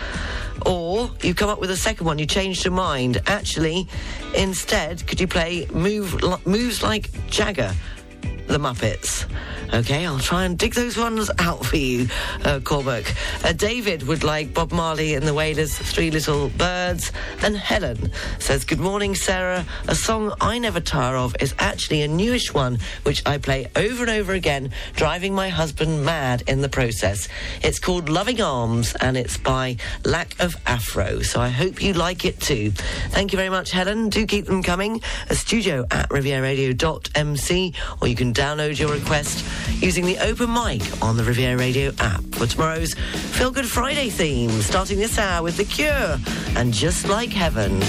[0.66, 3.22] Or you come up with a second one, you changed your mind.
[3.26, 3.86] Actually,
[4.34, 7.72] instead, could you play Move Moves Like Jagger?
[8.49, 9.26] The Muppets.
[9.74, 12.09] Okay, I'll try and dig those ones out for you,
[12.44, 13.14] uh, Cormac.
[13.44, 17.12] Uh, David would like Bob Marley and the Wailers' Three Little Birds.
[17.42, 19.66] And Helen says, Good morning, Sarah.
[19.86, 24.05] A song I never tire of is actually a newish one, which I play over
[24.05, 27.28] and over again, driving my husband mad in the process.
[27.62, 29.76] It's called Loving Arms, and it's by
[30.07, 31.20] Lack of Afro.
[31.20, 32.70] So I hope you like it too.
[33.11, 34.09] Thank you very much, Helen.
[34.09, 35.03] Do keep them coming.
[35.28, 39.45] A studio at rivieradio.mc, or you can download your request
[39.82, 44.51] using the open mic on the Riviera Radio app for tomorrow's Feel Good Friday theme,
[44.62, 46.18] starting this hour with The Cure
[46.57, 47.80] and Just Like Heaven.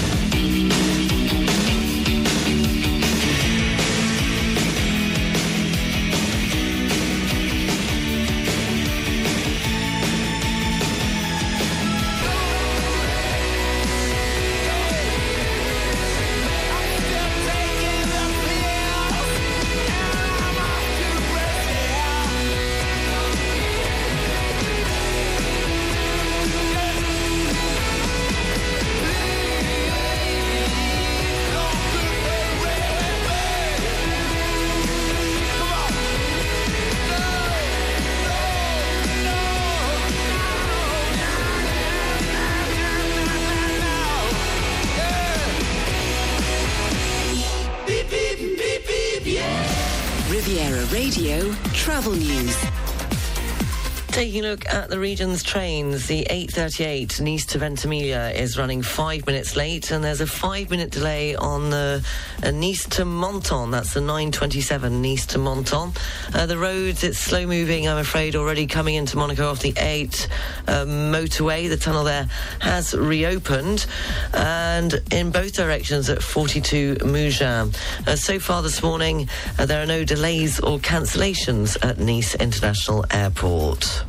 [54.89, 60.21] The region's trains, the 838 Nice to Ventimiglia is running five minutes late, and there's
[60.21, 62.03] a five-minute delay on the
[62.41, 63.69] uh, Nice to Menton.
[63.69, 65.93] That's the 927 Nice to Menton.
[66.33, 70.27] Uh, the roads, it's slow-moving, I'm afraid, already coming into Monaco off the 8
[70.67, 71.69] uh, motorway.
[71.69, 72.27] The tunnel there
[72.59, 73.85] has reopened,
[74.33, 77.77] and in both directions at 42 Mougins.
[78.07, 79.29] Uh, so far this morning,
[79.59, 84.03] uh, there are no delays or cancellations at Nice International Airport.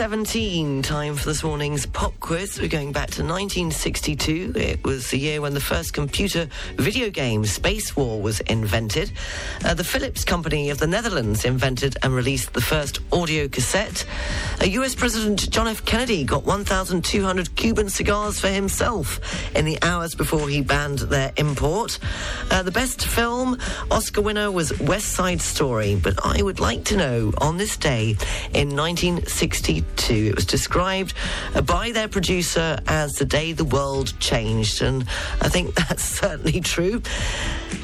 [0.00, 0.80] Eight seventeen.
[0.80, 2.58] Time for this morning's pop quiz.
[2.58, 4.54] We're going back to 1962.
[4.56, 9.12] It was the year when the first computer video game Space War was invented.
[9.62, 14.06] Uh, the Philips Company of the Netherlands invented and released the first audio cassette.
[14.62, 14.94] Uh, U.S.
[14.94, 15.84] President John F.
[15.84, 19.20] Kennedy got 1,200 Cuban cigars for himself
[19.54, 21.98] in the hours before he banned their import.
[22.50, 23.58] Uh, the best film
[23.90, 28.16] Oscar winner was West Side Story, but I would like to know on this day
[28.54, 29.89] in 1962.
[30.28, 31.14] It was described
[31.64, 35.02] by their producer as the day the world changed, and
[35.40, 37.02] I think that's certainly true.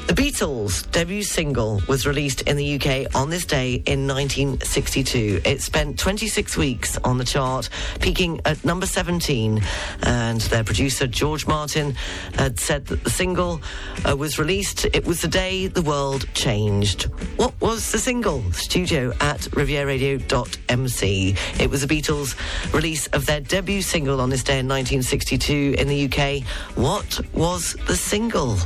[0.07, 5.41] The Beatles' debut single was released in the UK on this day in 1962.
[5.43, 7.67] It spent 26 weeks on the chart,
[7.99, 9.61] peaking at number 17.
[10.03, 11.95] And their producer, George Martin,
[12.35, 13.61] had said that the single
[14.07, 14.85] uh, was released.
[14.85, 17.03] It was the day the world changed.
[17.35, 18.49] What was the single?
[18.53, 21.35] Studio at rivieradio.mc.
[21.59, 25.89] It was the Beatles' release of their debut single on this day in 1962 in
[25.89, 26.43] the UK.
[26.77, 28.57] What was the single?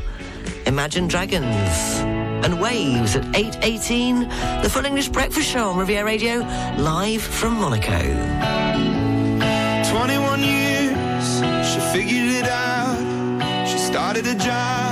[0.65, 2.01] Imagine Dragons
[2.43, 4.63] and Waves at 8.18.
[4.63, 6.39] The Full English Breakfast Show on Riviera Radio,
[6.77, 8.01] live from Monaco.
[9.89, 11.27] 21 years,
[11.71, 13.67] she figured it out.
[13.67, 14.90] She started a job,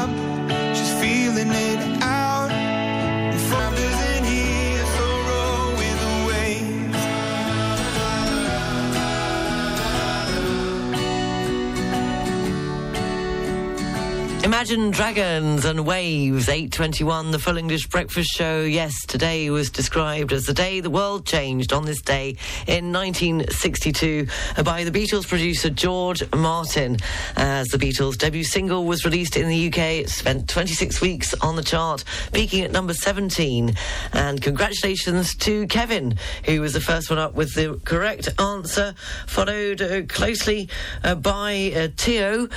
[14.59, 18.63] Imagine Dragons and Waves, 821, the Full English Breakfast Show.
[18.63, 22.35] Yes, today was described as the day the world changed on this day
[22.67, 24.27] in 1962
[24.65, 26.97] by the Beatles producer George Martin.
[27.37, 31.55] As the Beatles' debut single was released in the UK, it spent 26 weeks on
[31.55, 32.03] the chart,
[32.33, 33.73] peaking at number 17.
[34.11, 38.93] And congratulations to Kevin, who was the first one up with the correct answer,
[39.25, 40.67] followed uh, closely
[41.05, 42.49] uh, by uh, Tio.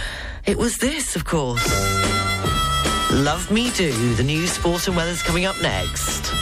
[0.45, 1.92] It was this, of course.
[3.13, 4.15] Love Me Do.
[4.15, 6.33] The news, sport and weather's coming up next.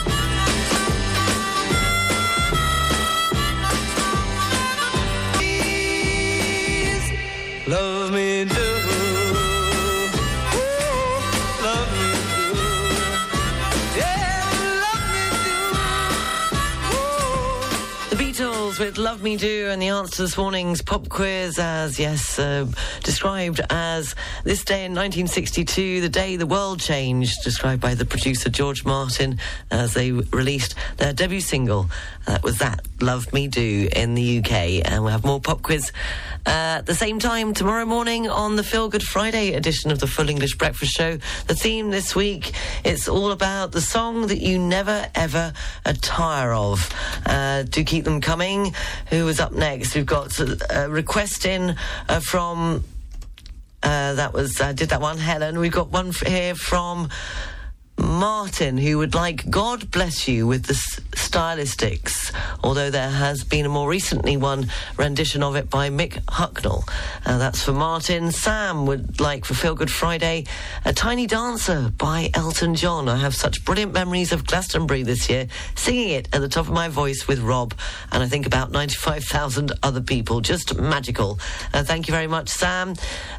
[7.66, 8.59] Love me do.
[18.80, 22.66] With Love Me Do, and the answer to this morning's pop quiz as, yes, uh,
[23.04, 24.14] described as
[24.44, 29.38] this day in 1962, the day the world changed, described by the producer George Martin
[29.70, 31.90] as they released their debut single.
[32.30, 34.52] That was that, Love Me Do, in the UK.
[34.88, 35.90] And we'll have more pop quiz
[36.46, 40.06] uh, at the same time tomorrow morning on the Feel Good Friday edition of the
[40.06, 41.18] Full English Breakfast Show.
[41.48, 42.52] The theme this week,
[42.84, 45.52] it's all about the song that you never ever
[46.02, 46.88] tire of.
[47.26, 48.76] Uh, do keep them coming.
[49.08, 49.96] Who is up next?
[49.96, 51.74] We've got a request in
[52.08, 52.84] uh, from.
[53.82, 55.58] Uh, that was I did that one, Helen.
[55.58, 57.08] We've got one here from
[58.00, 60.74] Martin, who would like God bless you with the
[61.12, 62.32] stylistics,
[62.64, 66.88] although there has been a more recently one rendition of it by Mick Hucknall.
[67.26, 68.32] Uh, that's for Martin.
[68.32, 70.46] Sam would like for Feel Good Friday,
[70.84, 73.08] A Tiny Dancer by Elton John.
[73.08, 76.72] I have such brilliant memories of Glastonbury this year, singing it at the top of
[76.72, 77.74] my voice with Rob,
[78.12, 80.40] and I think about 95,000 other people.
[80.40, 81.38] Just magical.
[81.74, 82.94] Uh, thank you very much, Sam.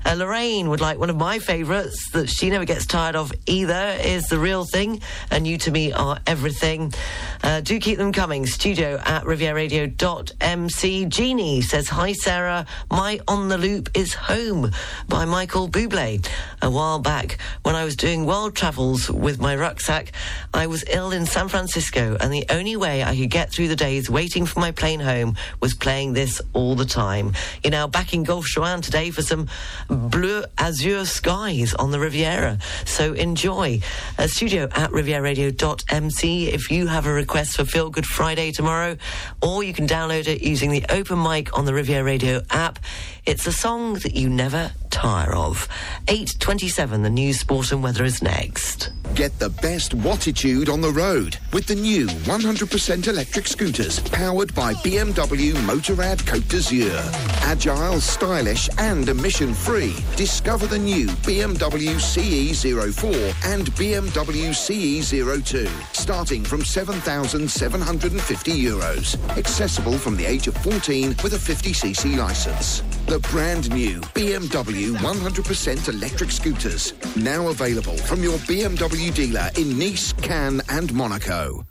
[0.06, 3.98] Uh, Lorraine would like one of my favourites that she never gets tired of either
[4.02, 6.94] is The Real Thing, and You to Me Are Everything.
[7.42, 8.46] Uh, do keep them coming.
[8.46, 11.06] Studio at rivieradio.mc.
[11.06, 12.66] Jeannie says, Hi, Sarah.
[12.92, 14.70] My On the Loop is Home
[15.08, 16.28] by Michael Bublé.
[16.62, 20.12] A while back, when I was doing world travels with my rucksack,
[20.54, 23.76] I was ill in San Francisco, and the only way I could get through the
[23.78, 27.32] days waiting for my plane home was playing this all the time.
[27.64, 29.48] You're now back in Gulf Juan today for some
[29.88, 32.60] blue azure skies on the Riviera.
[32.86, 33.80] So enjoy.
[34.18, 38.98] Uh, studio at rivieradio.mc if you have a request for Feel Good Friday tomorrow,
[39.42, 42.80] or you can download it using the open mic on the Riviera Radio app.
[43.26, 45.68] It's a song that you never tire of.
[46.08, 48.92] 8.27, the news, sport and weather is next.
[49.14, 54.74] Get the best wattitude on the road with the new 100% electric scooters powered by
[54.76, 56.98] BMW Motorrad Côte d'Azur.
[57.44, 59.96] Agile, stylish and emission-free.
[60.16, 69.18] Discover the new BMW CE04 and BMW CE02 starting from 7,750 euros.
[69.38, 72.84] Accessible from the age of 14 with a 50cc license.
[73.08, 76.94] The brand new BMW 100% electric scooters.
[77.16, 81.66] Now available from your BMW dealer in Nice, Cannes and Monaco.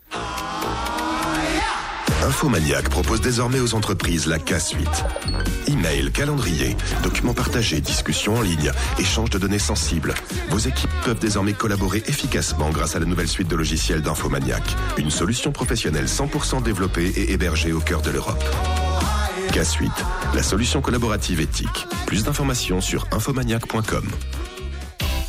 [2.23, 5.05] Infomaniac propose désormais aux entreprises la K-Suite.
[5.67, 10.15] Email, calendrier, documents partagés, discussions en ligne, échange de données sensibles.
[10.51, 14.63] Vos équipes peuvent désormais collaborer efficacement grâce à la nouvelle suite de logiciels d'Infomaniac.
[14.99, 18.45] Une solution professionnelle 100% développée et hébergée au cœur de l'Europe.
[19.53, 19.91] K-Suite,
[20.35, 21.87] la solution collaborative éthique.
[22.07, 24.05] Plus d'informations sur infomaniac.com.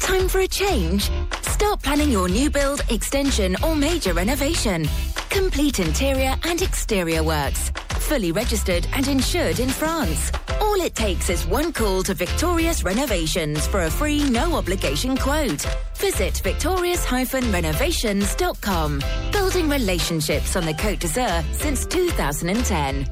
[0.02, 1.12] Time for a change?
[1.42, 4.88] Start planning your new build, extension, or major renovation.
[5.30, 7.72] Complete interior and exterior works.
[8.00, 10.32] Fully registered and insured in France.
[10.60, 15.64] All it takes is one call to Victorious Renovations for a free, no obligation quote.
[15.98, 19.02] Visit victorious-renovations.com.
[19.32, 23.06] Building relationships on the Côte d'Azur since 2010.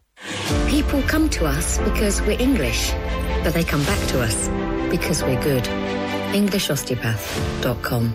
[0.68, 2.92] People come to us because we're English,
[3.42, 4.48] but they come back to us
[4.90, 5.64] because we're good.
[6.34, 8.14] EnglishOsteopath.com.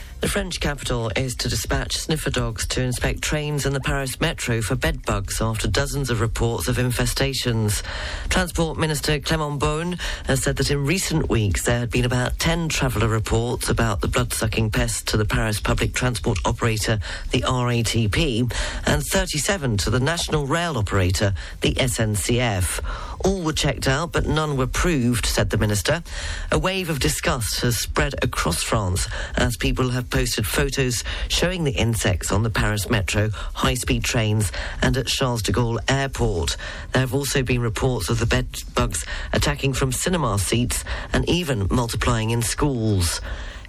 [0.21, 4.61] The French capital is to dispatch sniffer dogs to inspect trains in the Paris metro
[4.61, 7.81] for bed bugs after dozens of reports of infestations.
[8.29, 12.69] Transport Minister Clement Beaune has said that in recent weeks there had been about 10
[12.69, 16.99] traveller reports about the blood-sucking pest to the Paris public transport operator,
[17.31, 18.53] the RATP,
[18.85, 23.10] and 37 to the national rail operator, the SNCF.
[23.23, 26.03] All were checked out, but none were proved, said the minister.
[26.51, 31.71] A wave of disgust has spread across France as people have posted photos showing the
[31.71, 34.51] insects on the Paris metro, high speed trains,
[34.81, 36.57] and at Charles de Gaulle airport.
[36.93, 41.67] There have also been reports of the bed bugs attacking from cinema seats and even
[41.69, 43.21] multiplying in schools.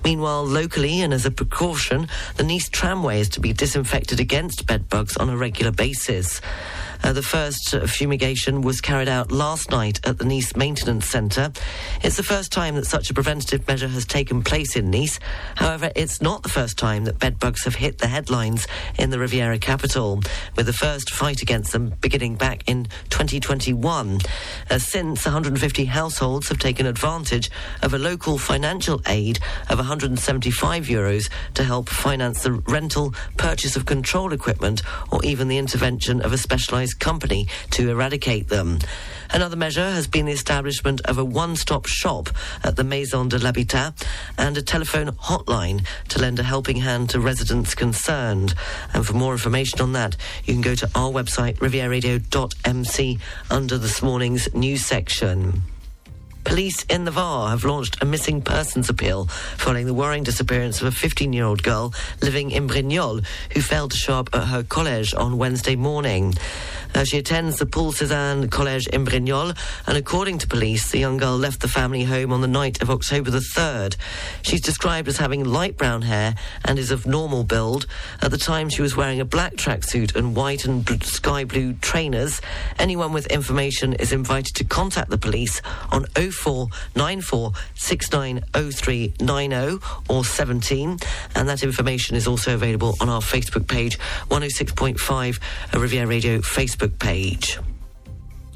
[0.05, 4.89] Meanwhile, locally and as a precaution, the Nice tramway is to be disinfected against bed
[4.89, 6.41] bugs on a regular basis.
[7.03, 11.53] Uh, the first fumigation was carried out last night at the Nice Maintenance Centre.
[12.03, 15.19] It's the first time that such a preventative measure has taken place in Nice.
[15.57, 18.67] However, it's not the first time that bedbugs have hit the headlines
[18.99, 20.23] in the Riviera capital,
[20.57, 24.21] with the first fight against them beginning back in 2021.
[24.71, 27.51] Uh, since 150 households have taken advantage
[27.83, 29.39] of a local financial aid
[29.69, 35.59] of 175 euros to help finance the rental, purchase of control equipment, or even the
[35.59, 38.79] intervention of a specialised company to eradicate them.
[39.31, 42.29] Another measure has been the establishment of a one-stop shop
[42.63, 47.21] at the Maison de l'Habitat and a telephone hotline to lend a helping hand to
[47.21, 48.55] residents concerned.
[48.93, 53.19] And for more information on that, you can go to our website, rivieradio.mc,
[53.51, 55.63] under this morning's news section.
[56.45, 59.27] Police in the Var have launched a missing persons appeal
[59.57, 63.93] following the worrying disappearance of a 15 year old girl living in Brignoles who failed
[63.93, 66.35] to show up at her college on Wednesday morning.
[66.95, 71.17] Uh, she attends the Paul Cézanne College in Brignoles, and according to police, the young
[71.17, 73.97] girl left the family home on the night of October the 3rd.
[74.43, 76.35] She's described as having light brown hair
[76.67, 77.87] and is of normal build.
[78.21, 81.73] At the time, she was wearing a black tracksuit and white and bl- sky blue
[81.75, 82.43] trainers.
[82.79, 89.79] Anyone with information is invited to contact the police on 0494 690390
[90.09, 90.99] or 17,
[91.35, 93.99] and that information is also available on our Facebook page,
[94.31, 95.41] 106.5
[95.75, 97.59] uh, Riviera Radio Facebook page.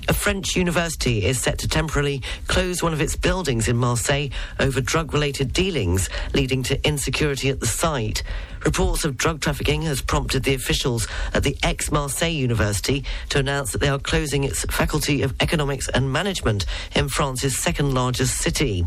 [0.09, 4.29] A French university is set to temporarily close one of its buildings in Marseille
[4.61, 8.23] over drug related dealings, leading to insecurity at the site.
[8.67, 13.79] Reports of drug trafficking has prompted the officials at the Aix-Marseille University to announce that
[13.79, 18.85] they are closing its Faculty of Economics and Management in France's second largest city.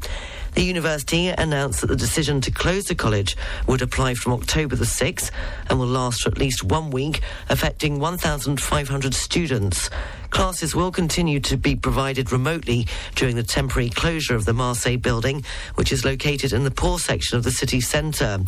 [0.56, 4.84] The university announced that the decision to close the college would apply from October the
[4.84, 5.32] 6th
[5.70, 9.90] and will last for at least one week, affecting 1,500 students.
[10.30, 15.44] Classes will continue to be provided remotely during the temporary closure of the Marseille building,
[15.76, 18.40] which is located in the poor section of the city centre.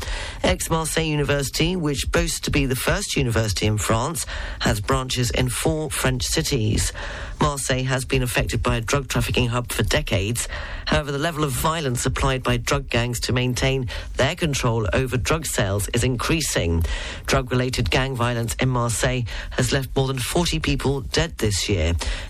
[0.43, 4.25] Aix-Marseille University, which boasts to be the first university in France,
[4.59, 6.93] has branches in four French cities.
[7.41, 10.47] Marseille has been affected by a drug trafficking hub for decades.
[10.85, 15.47] However, the level of violence applied by drug gangs to maintain their control over drug
[15.47, 16.83] sales is increasing.
[17.25, 21.70] Drug related gang violence in Marseille has left more than 40 people dead this year,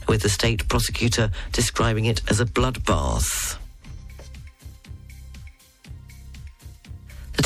[0.08, 3.61] with the state prosecutor describing it as a bloodbath.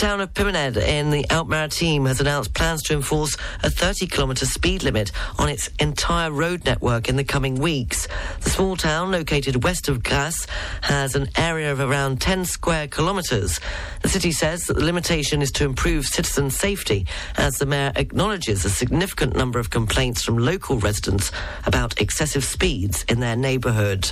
[0.06, 4.84] Town of Peymeinade in the Alpes-Maritimes has announced plans to enforce a 30 kilometre speed
[4.84, 8.08] limit on its entire road network in the coming weeks.
[8.42, 10.46] The small town, located west of Grasse,
[10.82, 13.60] has an area of around 10 square kilometres.
[14.04, 18.64] The city says that the limitation is to improve citizen safety, as the mayor acknowledges
[18.64, 21.32] a significant number of complaints from local residents
[21.66, 24.12] about excessive speeds in their neighbourhood.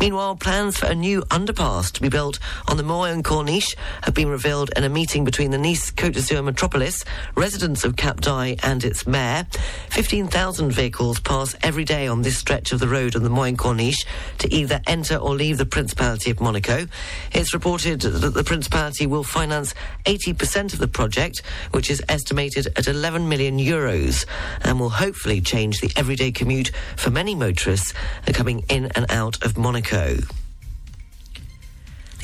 [0.00, 2.38] Meanwhile, plans for a new underpass to be built
[2.68, 6.42] on the Moyen Corniche have been revealed in a meeting between the Nice Côte d'Azur
[6.44, 7.04] metropolis,
[7.36, 9.46] residents of Cap d'Ail, and its mayor.
[9.90, 14.04] 15,000 vehicles pass every day on this stretch of the road on the Moyen Corniche
[14.38, 16.86] to either enter or leave the Principality of Monaco.
[17.32, 19.74] It's reported that the Principality will finance
[20.04, 24.26] 80% of the project, which is estimated at 11 million euros,
[24.62, 27.94] and will hopefully change the everyday commute for many motorists
[28.32, 29.83] coming in and out of Monaco.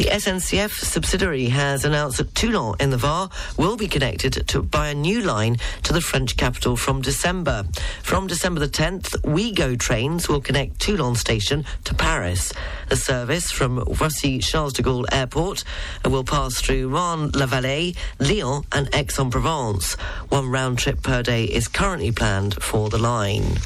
[0.01, 4.89] The SNCF subsidiary has announced that Toulon in the Var will be connected to, by
[4.89, 7.67] a new line to the French capital from December.
[8.03, 12.51] From December the 10th, Ouigo trains will connect Toulon station to Paris.
[12.89, 15.65] The service from Roissy Charles de Gaulle Airport
[16.07, 19.97] will pass through Marne-la-Vallée, Lyon and Aix-en-Provence.
[20.31, 23.59] One round trip per day is currently planned for the line.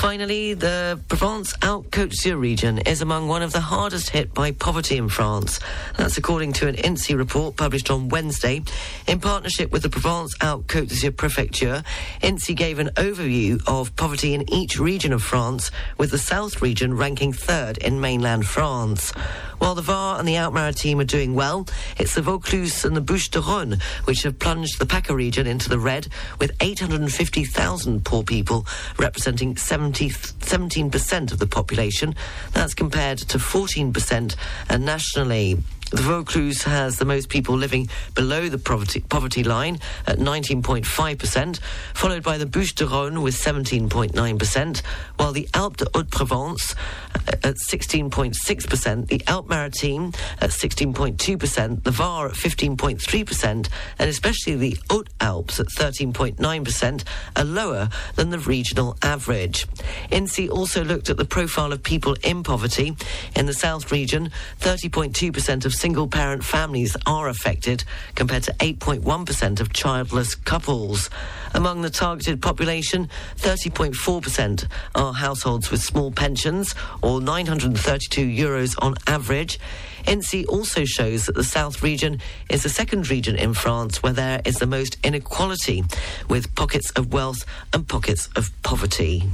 [0.00, 4.96] Finally, the Provence-Alpes Côte d'Azur region is among one of the hardest hit by poverty
[4.96, 5.58] in France.
[5.96, 8.62] That's according to an INSEE report published on Wednesday.
[9.08, 11.82] In partnership with the Provence-Alpes Côte d'Azur Prefecture,
[12.22, 16.94] INSEE gave an overview of poverty in each region of France, with the South region
[16.94, 19.12] ranking third in mainland France.
[19.58, 21.66] While the Var and the Alpes-Maritimes are doing well,
[21.98, 26.08] it's the Vaucluse and the Bouches-du-Rhône which have plunged the PACA region into the red,
[26.38, 28.66] with 850,000 poor people,
[28.98, 32.14] representing 70, 17% of the population.
[32.52, 34.36] That's compared to 14%
[34.78, 35.58] nationally.
[35.90, 41.60] The Vaucluse has the most people living below the poverty, poverty line at 19.5%,
[41.94, 44.82] followed by the Bouches du Rhône with 17.9%,
[45.16, 46.74] while the Alpes de Haute-Provence
[47.14, 53.68] uh, at 16.6%, the Alpes-Maritimes at 16.2%, the Var at 15.3%,
[53.98, 59.66] and especially the Haute Alps at 13.9% are lower than the regional average.
[60.10, 62.94] INSEE also looked at the profile of people in poverty.
[63.34, 64.30] In the South region,
[64.60, 67.84] 30.2% of single parent families are affected,
[68.16, 71.08] compared to 8.1% of childless couples.
[71.54, 74.66] Among the targeted population, 30.4%
[74.96, 79.60] are households with small pensions, or 932 euros on average.
[80.06, 82.20] INSEE also shows that the South region
[82.50, 85.84] is the second region in France where there is the most inequality,
[86.28, 89.24] with pockets of wealth and pockets of poverty.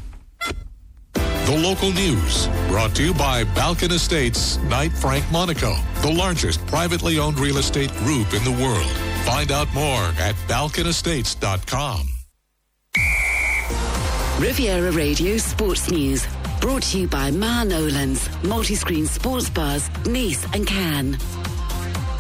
[1.15, 7.19] The local news brought to you by Balkan Estates, Knight Frank Monaco, the largest privately
[7.19, 8.91] owned real estate group in the world.
[9.25, 12.09] Find out more at balkanestates.com.
[14.39, 16.27] Riviera Radio Sports News.
[16.61, 21.19] Brought to you by Ma Nolan's, multi-screen sports bars, Nice and Cannes.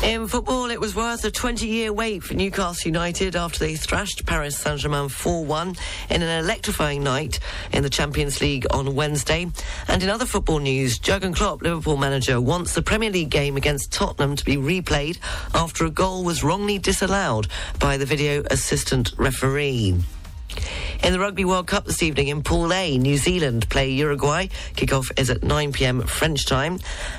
[0.04, 4.26] In football, it was worth a 20 year wait for Newcastle United after they thrashed
[4.26, 5.76] Paris Saint Germain 4 1
[6.10, 7.40] in an electrifying night
[7.72, 9.50] in the Champions League on Wednesday.
[9.88, 13.94] And in other football news, Jurgen Klopp, Liverpool manager, wants the Premier League game against
[13.94, 15.18] Tottenham to be replayed
[15.54, 17.48] after a goal was wrongly disallowed
[17.78, 19.96] by the video assistant referee.
[21.02, 24.46] In the Rugby World Cup this evening in Pool A, New Zealand play Uruguay.
[24.74, 26.78] Kickoff is at 9 pm French time.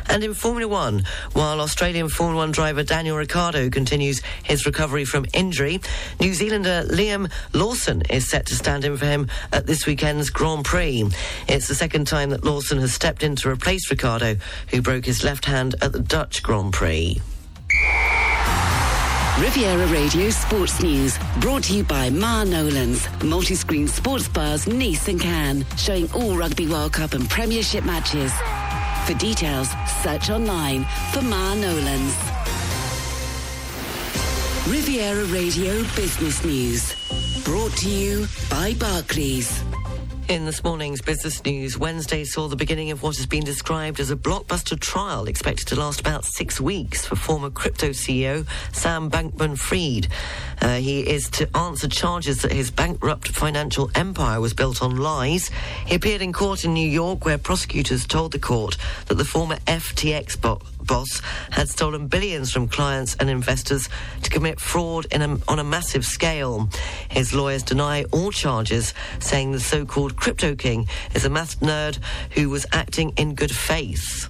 [0.09, 5.25] And in Formula One, while Australian Formula One driver Daniel Ricciardo continues his recovery from
[5.33, 5.81] injury,
[6.19, 10.65] New Zealander Liam Lawson is set to stand in for him at this weekend's Grand
[10.65, 11.09] Prix.
[11.47, 14.37] It's the second time that Lawson has stepped in to replace Ricciardo,
[14.71, 17.21] who broke his left hand at the Dutch Grand Prix.
[19.39, 25.19] Riviera Radio Sports News, brought to you by Ma Nolan's, multi-screen sports bars Nice and
[25.19, 28.31] Cannes, showing all Rugby World Cup and Premiership matches.
[29.05, 29.67] For details,
[30.01, 32.15] search online for Ma Nolan's.
[34.69, 39.61] Riviera Radio Business News, brought to you by Barclays.
[40.27, 44.09] In this morning's business news, Wednesday saw the beginning of what has been described as
[44.09, 49.55] a blockbuster trial expected to last about six weeks for former crypto CEO Sam Bankman
[49.55, 50.07] Fried.
[50.59, 55.51] Uh, he is to answer charges that his bankrupt financial empire was built on lies.
[55.85, 59.57] He appeared in court in New York where prosecutors told the court that the former
[59.67, 61.21] FTX bo- boss
[61.51, 63.89] had stolen billions from clients and investors
[64.23, 66.69] to commit fraud a, on a massive scale.
[67.09, 71.99] His lawyers deny all charges, saying the so-called crypto king is a math nerd
[72.31, 74.29] who was acting in good faith.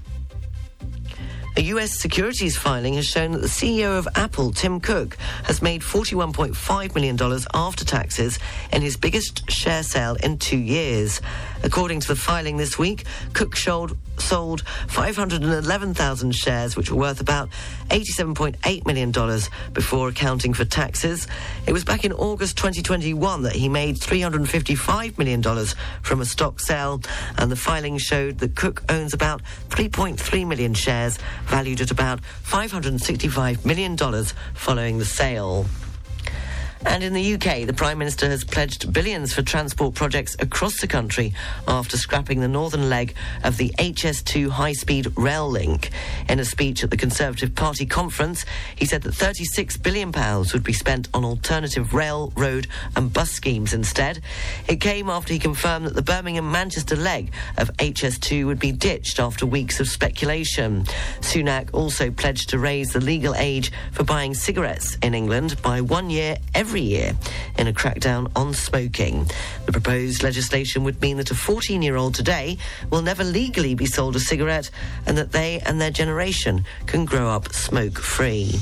[1.57, 5.81] A US securities filing has shown that the CEO of Apple, Tim Cook, has made
[5.81, 7.17] $41.5 million
[7.53, 8.39] after taxes
[8.73, 11.21] in his biggest share sale in two years.
[11.63, 17.49] According to the filing this week, Cook sold, sold 511,000 shares, which were worth about
[17.89, 19.11] $87.8 million
[19.73, 21.27] before accounting for taxes.
[21.67, 25.43] It was back in August 2021 that he made $355 million
[26.01, 27.01] from a stock sale,
[27.37, 33.65] and the filing showed that Cook owns about 3.3 million shares, valued at about $565
[33.65, 33.97] million
[34.53, 35.65] following the sale.
[36.85, 40.87] And in the UK, the Prime Minister has pledged billions for transport projects across the
[40.87, 41.33] country
[41.67, 45.89] after scrapping the northern leg of the HS2 high speed rail link.
[46.29, 50.11] In a speech at the Conservative Party conference, he said that £36 billion
[50.53, 54.21] would be spent on alternative rail, road, and bus schemes instead.
[54.67, 59.19] It came after he confirmed that the Birmingham Manchester leg of HS2 would be ditched
[59.19, 60.83] after weeks of speculation.
[61.19, 66.09] Sunak also pledged to raise the legal age for buying cigarettes in England by one
[66.09, 67.15] year every year
[67.57, 69.25] in a crackdown on smoking.
[69.65, 72.57] The proposed legislation would mean that a 14 year old today
[72.89, 74.69] will never legally be sold a cigarette
[75.05, 78.59] and that they and their generation can grow up smoke free.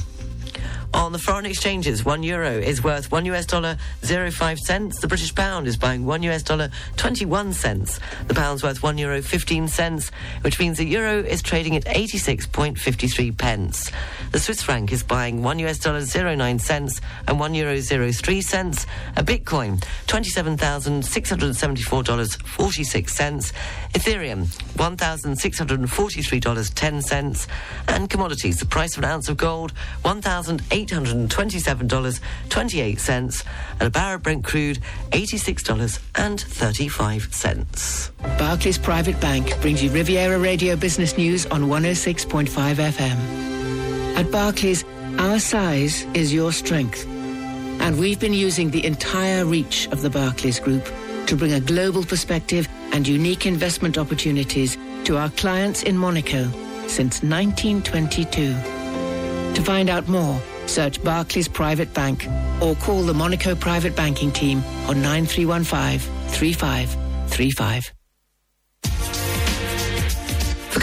[0.94, 5.00] On the foreign exchanges, one euro is worth one US dollar zero five cents.
[5.00, 8.00] The British pound is buying one US dollar twenty one cents.
[8.28, 12.20] The pound's worth one euro fifteen cents, which means the euro is trading at eighty
[12.20, 13.92] six point fifty three pence.
[14.32, 18.12] The Swiss franc is buying one US dollar zero nine cents and one euro zero
[18.12, 18.86] three cents.
[19.18, 23.52] A Bitcoin twenty seven thousand six hundred seventy four dollars forty six cents.
[23.94, 24.46] Ethereum
[24.78, 27.48] one thousand six hundred forty three dollars ten cents.
[27.88, 29.72] And commodities, the price of an ounce of gold
[30.04, 33.44] one thousand eight $827.28 and
[33.82, 34.78] a barrel Brent crude
[35.12, 38.12] $86.35.
[38.38, 43.18] Barclays Private Bank brings you Riviera Radio Business News on 106.5 FM.
[44.16, 44.86] At Barclays,
[45.20, 47.06] our size is your strength.
[47.80, 50.90] And we've been using the entire reach of the Barclays Group
[51.28, 56.50] to bring a global perspective and unique investment opportunities to our clients in Monaco
[56.88, 58.54] since 1922.
[59.56, 60.40] To find out more,
[60.74, 62.28] search Barclays Private Bank
[62.62, 66.00] or call the Monaco Private Banking Team on 9315
[66.30, 68.03] 3535.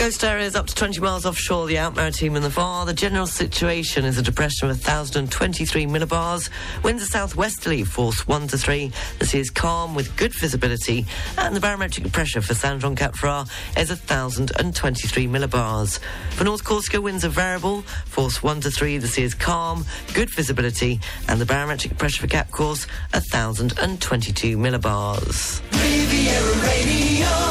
[0.01, 4.07] Coast areas up to 20 miles offshore, the Alpes-Maritimes and the VAR, the general situation
[4.07, 6.49] is a depression of 1,023 millibars.
[6.83, 8.91] Winds are southwesterly, force 1 to 3.
[9.19, 11.05] The sea is calm with good visibility,
[11.37, 15.99] and the barometric pressure for Saint-Jean-Cap-Ferrat is 1,023 millibars.
[16.31, 18.97] For North Corsica, winds are variable, force 1 to 3.
[18.97, 19.85] The sea is calm,
[20.15, 20.99] good visibility,
[21.29, 25.61] and the barometric pressure for Cap Corse 1,022 millibars.
[25.75, 27.51] Riviera Radio.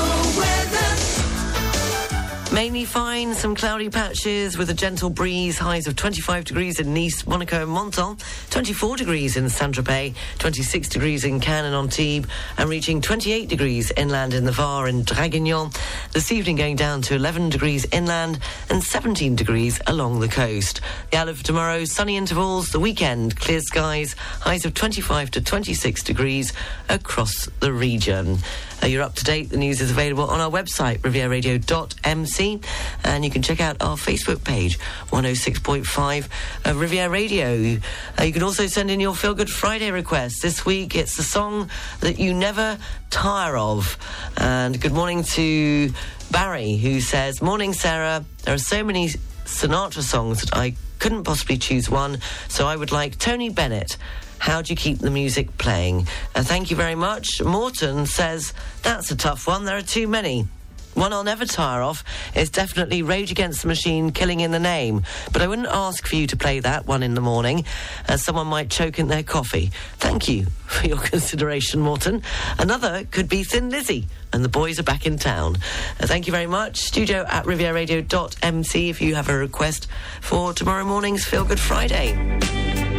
[2.51, 7.27] Mainly fine, some cloudy patches with a gentle breeze, highs of 25 degrees in Nice,
[7.27, 8.17] Monaco and Menton,
[8.49, 12.27] 24 degrees in Saint-Tropez, 26 degrees in Cannes and Antibes,
[12.57, 15.77] and reaching 28 degrees inland in the Var and Draguignan.
[16.11, 18.39] This evening going down to 11 degrees inland
[18.71, 20.81] and 17 degrees along the coast.
[21.11, 26.03] The outlook for tomorrow, sunny intervals, the weekend, clear skies, highs of 25 to 26
[26.03, 26.51] degrees
[26.89, 28.39] across the region.
[28.81, 29.49] Uh, you're up to date.
[29.49, 34.45] The news is available on our website, rivieradio.mc, and you can check out our Facebook
[34.45, 34.79] page,
[35.09, 36.29] 106.5
[36.65, 37.77] uh, Riviera Radio.
[38.17, 40.41] Uh, you can also send in your Feel Good Friday requests.
[40.41, 41.69] This week, it's the song
[41.99, 42.77] that you never
[43.09, 43.97] tire of.
[44.37, 45.91] And good morning to
[46.31, 48.23] Barry, who says, Morning, Sarah.
[48.43, 49.09] There are so many
[49.43, 53.97] Sinatra songs that I couldn't possibly choose one, so I would like Tony Bennett.
[54.37, 56.07] How do you keep the music playing?
[56.33, 57.41] Uh, thank you very much.
[57.41, 59.65] Morton says, that's a tough one.
[59.65, 60.47] There are too many.
[60.95, 62.03] One I'll never tire of
[62.35, 65.03] is definitely Rage Against the Machine, Killing in the Name.
[65.31, 67.65] But I wouldn't ask for you to play that one in the morning,
[68.07, 69.71] as someone might choke in their coffee.
[69.97, 72.21] Thank you for your consideration, Morton.
[72.57, 75.57] Another could be Thin Lizzy, and the boys are back in town.
[75.99, 76.77] Uh, thank you very much.
[76.77, 79.87] Studio at rivieradio.mc if you have a request
[80.21, 82.13] for tomorrow morning's Feel Good Friday.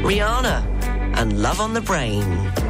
[0.02, 2.69] Rihanna and Love on the Brain.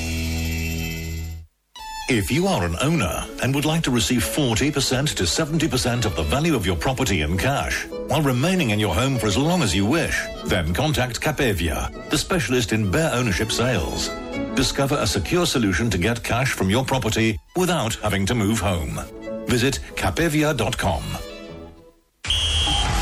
[2.11, 6.23] If you are an owner and would like to receive 40% to 70% of the
[6.23, 9.73] value of your property in cash while remaining in your home for as long as
[9.73, 14.09] you wish, then contact Capevia, the specialist in bare ownership sales.
[14.55, 18.99] Discover a secure solution to get cash from your property without having to move home.
[19.47, 21.30] Visit capevia.com.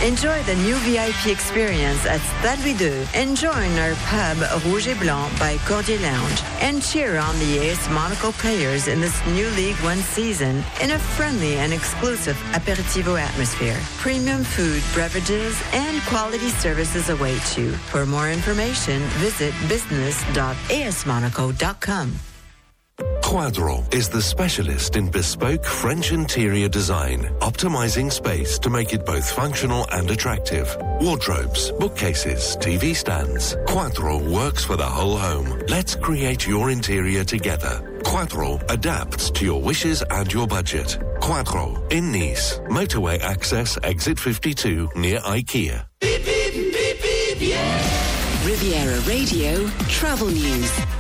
[0.02, 5.58] Enjoy the new VIP experience at Stade and join our pub Rouge et Blanc by
[5.68, 10.64] Cordier Lounge and cheer on the AS Monaco players in this new League One season
[10.82, 13.78] in a friendly and exclusive aperitivo atmosphere.
[13.98, 17.74] Premium food, beverages, and quality services await you.
[17.92, 22.29] For more information, visit business.asmonaco.com.
[23.30, 29.30] Quadro is the specialist in bespoke French interior design, optimizing space to make it both
[29.30, 30.76] functional and attractive.
[31.00, 33.56] Wardrobes, bookcases, TV stands.
[33.68, 35.62] Quadro works for the whole home.
[35.68, 38.02] Let's create your interior together.
[38.04, 40.98] Quadro adapts to your wishes and your budget.
[41.20, 45.86] Quadro in Nice, motorway access, exit 52 near IKEA.
[46.00, 46.74] Beep, beep,
[47.04, 48.44] beep, yeah.
[48.44, 50.99] Riviera Radio Travel News.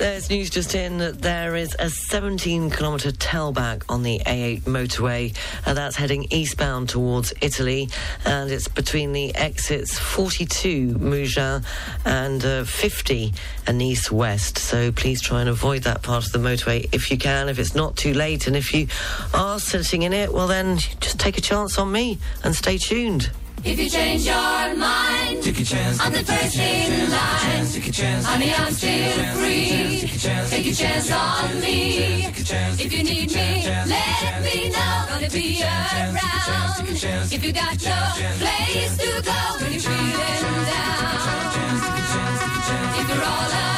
[0.00, 5.36] There's news just in that there is a 17 kilometre tailback on the A8 motorway.
[5.66, 7.90] Uh, that's heading eastbound towards Italy,
[8.24, 11.66] and it's between the exits 42 Mougins
[12.06, 13.34] and uh, 50
[13.70, 14.56] Nice West.
[14.56, 17.74] So please try and avoid that part of the motorway if you can, if it's
[17.74, 18.46] not too late.
[18.46, 18.88] And if you
[19.34, 23.30] are sitting in it, well, then just take a chance on me and stay tuned.
[23.62, 26.00] If you change your mind, take a chance.
[26.00, 27.66] I'm the first in line.
[27.66, 28.24] Take a chance.
[28.24, 30.08] Honey, I'm still free.
[30.48, 32.24] Take a chance on me.
[32.24, 35.04] If you need me, let me know.
[35.08, 36.20] Gonna be around.
[37.32, 37.98] If you got no
[38.38, 41.10] place to go when you're feeling down.
[42.98, 43.69] If you're all alone,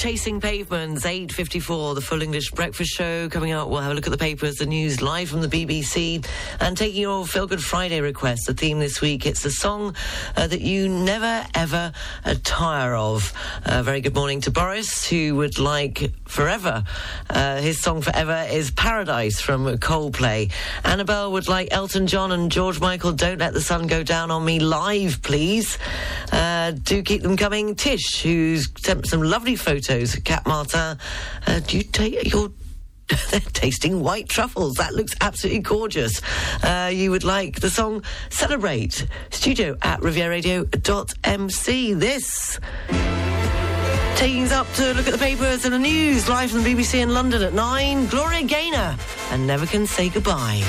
[0.00, 3.68] chasing pavements, 8.54, the full English breakfast show coming up.
[3.68, 6.26] We'll have a look at the papers, the news live from the BBC
[6.58, 8.46] and taking your Feel Good Friday request.
[8.46, 9.94] The theme this week, it's a song
[10.38, 11.92] uh, that you never ever
[12.24, 13.30] uh, tire of.
[13.66, 16.82] Uh, very good morning to Boris, who would like Forever.
[17.28, 20.50] Uh, his song Forever is Paradise from Coldplay.
[20.82, 24.46] Annabelle would like Elton John and George Michael, Don't Let the Sun Go Down on
[24.46, 25.76] Me live, please.
[26.32, 27.74] Uh, do keep them coming.
[27.74, 29.89] Tish, who's sent some lovely photos.
[29.90, 30.96] Cat Martin,
[31.48, 32.50] uh, do you take your
[33.30, 34.74] they're tasting white truffles.
[34.74, 36.22] That looks absolutely gorgeous.
[36.62, 39.04] Uh, you would like the song Celebrate.
[39.30, 41.94] Studio at rivieradio.mc.
[41.94, 42.60] This.
[44.14, 47.00] Taking us up to look at the papers and the news live from the BBC
[47.00, 48.06] in London at 9.
[48.06, 48.96] Gloria Gaynor
[49.32, 50.62] and Never Can Say Goodbye.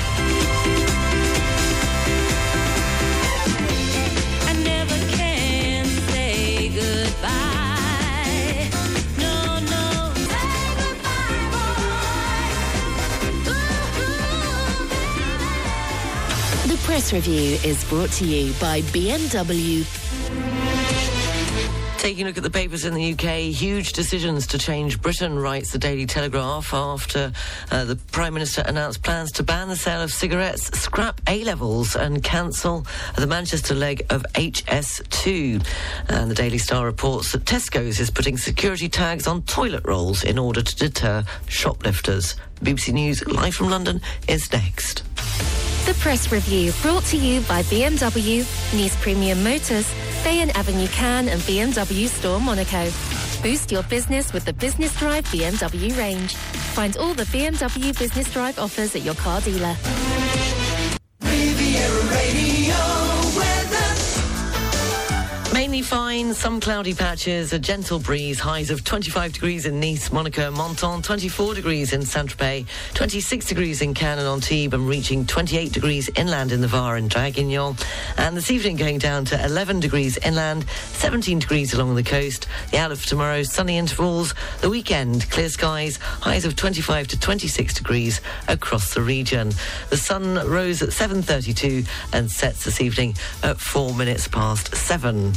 [16.82, 19.86] Press review is brought to you by BMW.
[21.98, 25.70] Taking a look at the papers in the UK, huge decisions to change Britain, writes
[25.70, 27.32] the Daily Telegraph, after
[27.70, 31.94] uh, the Prime Minister announced plans to ban the sale of cigarettes, scrap A levels,
[31.94, 32.84] and cancel
[33.16, 35.64] the Manchester leg of HS2.
[36.08, 40.36] And the Daily Star reports that Tesco's is putting security tags on toilet rolls in
[40.36, 42.34] order to deter shoplifters.
[42.60, 45.04] BBC News, live from London, is next.
[45.86, 48.40] The press review brought to you by BMW,
[48.72, 52.90] Nice Premium Motors, Bayon Avenue Cannes and BMW Store Monaco.
[53.42, 56.36] Boost your business with the Business Drive BMW range.
[56.36, 59.74] Find all the BMW Business Drive offers at your car dealer.
[65.72, 70.50] Mainly fine, some cloudy patches, a gentle breeze, highs of 25 degrees in Nice, Monaco,
[70.50, 76.10] Menton, 24 degrees in Saint-Tropez, 26 degrees in Cannes and Antibes, and reaching 28 degrees
[76.14, 77.82] inland in the Var and Draguignan.
[78.18, 82.48] And this evening going down to 11 degrees inland, 17 degrees along the coast.
[82.70, 84.34] The outlook for tomorrow, sunny intervals.
[84.60, 89.52] The weekend, clear skies, highs of 25 to 26 degrees across the region.
[89.88, 95.32] The sun rose at 7.32 and sets this evening at 4 minutes past 7.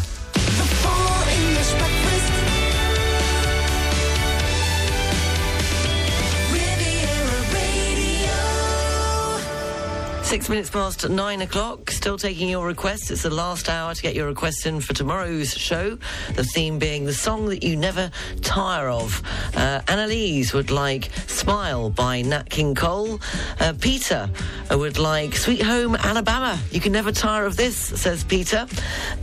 [10.36, 11.89] Six minutes past nine o'clock.
[11.89, 13.09] Still taking your requests.
[13.09, 15.97] It's the last hour to get your requests in for tomorrow's show.
[16.33, 18.11] The theme being the song that you never
[18.41, 19.23] tire of.
[19.55, 23.21] Uh, Annalise would like Smile by Nat King Cole.
[23.61, 24.29] Uh, Peter
[24.71, 26.59] would like Sweet Home Alabama.
[26.69, 28.67] You can never tire of this, says Peter.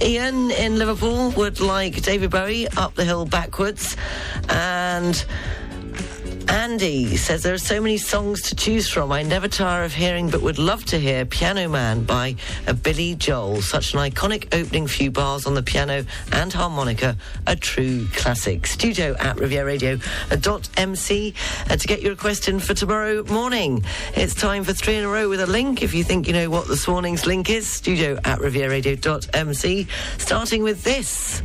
[0.00, 3.98] Ian in Liverpool would like David Bowie, Up the Hill Backwards.
[4.48, 5.22] And
[6.48, 9.12] Andy says there are so many songs to choose from.
[9.12, 12.36] I never tire of hearing, but would love to hear Piano Man by
[12.66, 13.62] uh, Billy Joel.
[13.62, 17.16] Such an iconic opening few bars on the piano and harmonica,
[17.46, 18.66] a true classic.
[18.66, 21.34] Studio at rivieradio.mc
[21.70, 23.84] uh, to get your request in for tomorrow morning.
[24.14, 25.82] It's time for three in a row with a link.
[25.82, 29.86] If you think you know what this morning's link is, studio at rivieradio.mc.
[30.18, 31.42] Starting with this.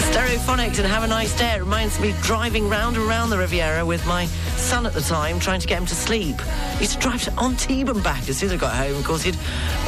[0.00, 1.54] Stereophonics and have a nice day.
[1.54, 4.26] It reminds me driving round and round the Riviera with my
[4.56, 6.40] son at the time, trying to get him to sleep.
[6.74, 8.96] He used to drive to Antibes and back as soon as I got home.
[8.96, 9.38] Of course, he'd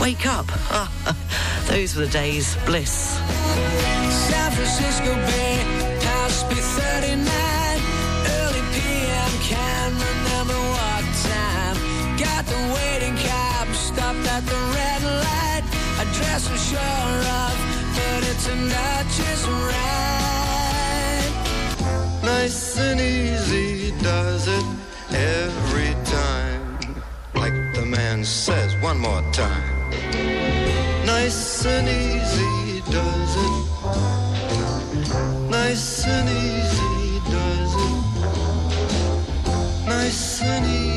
[0.01, 0.47] wake up.
[1.67, 2.57] Those were the days.
[2.67, 3.19] Bliss.
[4.29, 5.57] San Francisco Bay,
[6.05, 7.29] House B39,
[8.39, 11.77] early PM, can't remember what time.
[12.17, 15.41] Got the waiting cab, stopped at the red light.
[16.41, 21.31] Sure of, but it's out just right.
[22.23, 24.65] Nice and easy does it
[25.11, 26.79] every time.
[27.35, 29.91] Like the man says one more time.
[31.07, 33.55] Nice and easy does it.
[35.51, 37.97] Nice and easy does it.
[39.87, 40.90] Nice and easy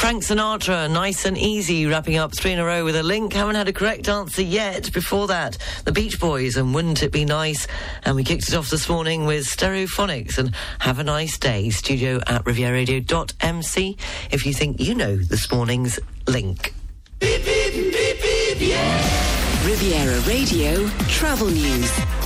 [0.00, 3.34] Frank Sinatra, nice and easy, wrapping up three in a row with a link.
[3.34, 4.90] Haven't had a correct answer yet.
[4.94, 7.68] Before that, the Beach Boys and Wouldn't It Be Nice?
[8.04, 11.68] And we kicked it off this morning with Stereophonics and Have a Nice Day.
[11.68, 13.98] Studio at rivieradio.mc
[14.30, 16.72] if you think you know this morning's link.
[17.18, 19.66] Beep, beep, beep, yeah.
[19.66, 22.19] Riviera Radio Travel News.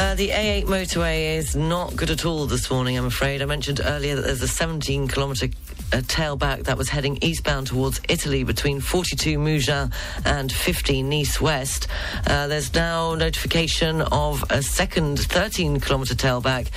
[0.00, 3.42] Uh, the A8 motorway is not good at all this morning, I'm afraid.
[3.42, 5.48] I mentioned earlier that there's a 17 kilometre
[5.92, 9.92] uh, tailback that was heading eastbound towards Italy between 42 Mougins
[10.24, 11.86] and 15 Nice West.
[12.26, 16.68] Uh, there's now notification of a second 13 kilometre tailback.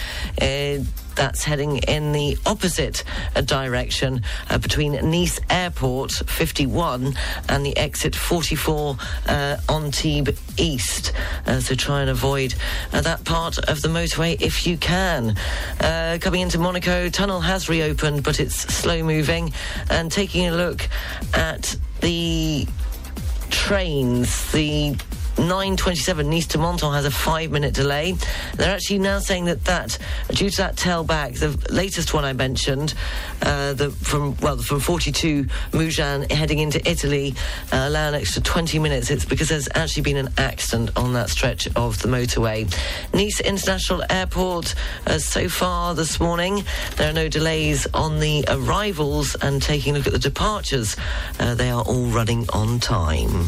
[0.41, 0.84] Uh,
[1.16, 3.03] that's heading in the opposite
[3.36, 7.14] uh, direction uh, between Nice Airport 51
[7.49, 8.97] and the exit 44
[9.28, 11.14] uh, Antibes East.
[11.45, 12.55] Uh, so try and avoid
[12.91, 15.36] uh, that part of the motorway if you can.
[15.80, 19.53] Uh, coming into Monaco, tunnel has reopened, but it's slow moving.
[19.89, 20.88] And taking a look
[21.34, 22.68] at the
[23.49, 24.95] trains, the
[25.38, 28.15] 927 Nice to Menton has a five minute delay.
[28.55, 29.97] They're actually now saying that that,
[30.29, 32.93] due to that tailback, the latest one I mentioned,
[33.41, 37.34] uh, the from well from 42 Mougins heading into Italy,
[37.71, 39.09] uh, allow an extra 20 minutes.
[39.09, 42.71] It's because there's actually been an accident on that stretch of the motorway.
[43.13, 44.75] Nice International Airport,
[45.07, 46.63] uh, so far this morning,
[46.97, 50.95] there are no delays on the arrivals, and taking a look at the departures,
[51.39, 53.47] uh, they are all running on time.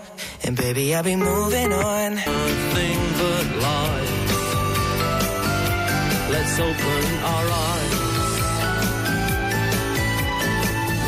[0.43, 2.15] And baby, I'll be moving on.
[2.15, 4.11] Nothing but lies.
[6.33, 7.99] Let's open our eyes.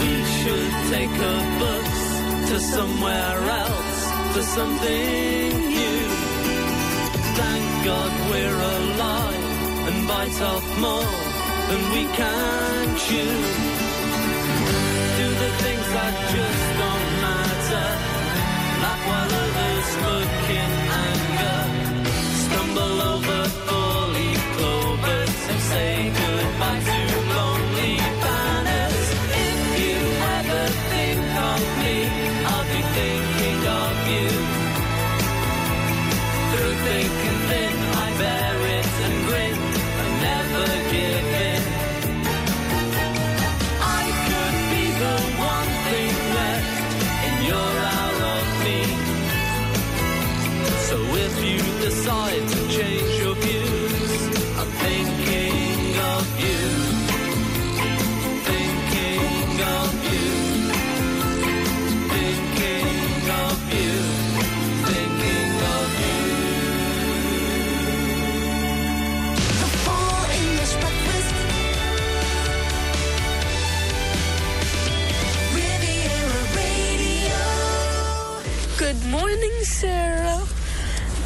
[0.01, 2.03] We should take our books
[2.49, 4.01] to somewhere else
[4.33, 6.03] for something new.
[7.39, 9.43] Thank God we're alive
[9.87, 11.13] and bite off more
[11.69, 13.35] than we can chew.
[15.17, 18.12] Do the things that just don't matter.
[19.05, 20.71] While others look in
[21.05, 21.62] anger.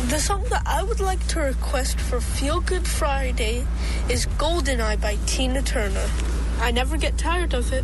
[0.09, 3.67] The song that I would like to request for Feel Good Friday
[4.09, 6.09] is Goldeneye by Tina Turner.
[6.61, 7.83] I never get tired of it.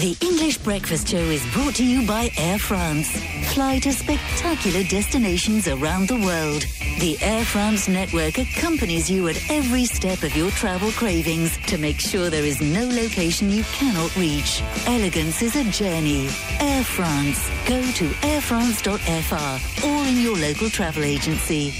[0.00, 3.10] The English Breakfast Show is brought to you by Air France.
[3.52, 6.64] Fly to spectacular destinations around the world.
[6.98, 12.00] The Air France network accompanies you at every step of your travel cravings to make
[12.00, 14.64] sure there is no location you cannot reach.
[14.84, 16.28] Elegance is a journey.
[16.58, 17.48] Air France.
[17.68, 21.70] Go to airfrance.fr or in your local travel agency.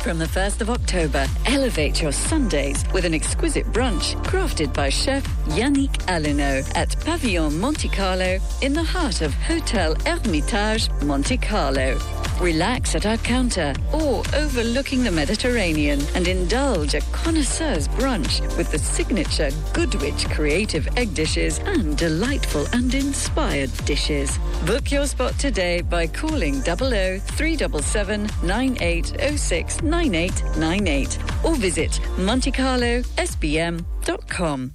[0.00, 5.22] From the 1st of October, elevate your Sundays with an exquisite brunch crafted by chef
[5.48, 11.98] Yannick Alléno at Pavillon Monte Carlo in the heart of Hotel Hermitage Monte Carlo.
[12.40, 18.78] Relax at our counter or overlooking the Mediterranean and indulge a connoisseur's brunch with the
[18.78, 24.38] signature Goodwich creative egg dishes and delightful and inspired dishes.
[24.66, 34.74] Book your spot today by calling 00 377 9806 9898 or visit montecarlosbm.com.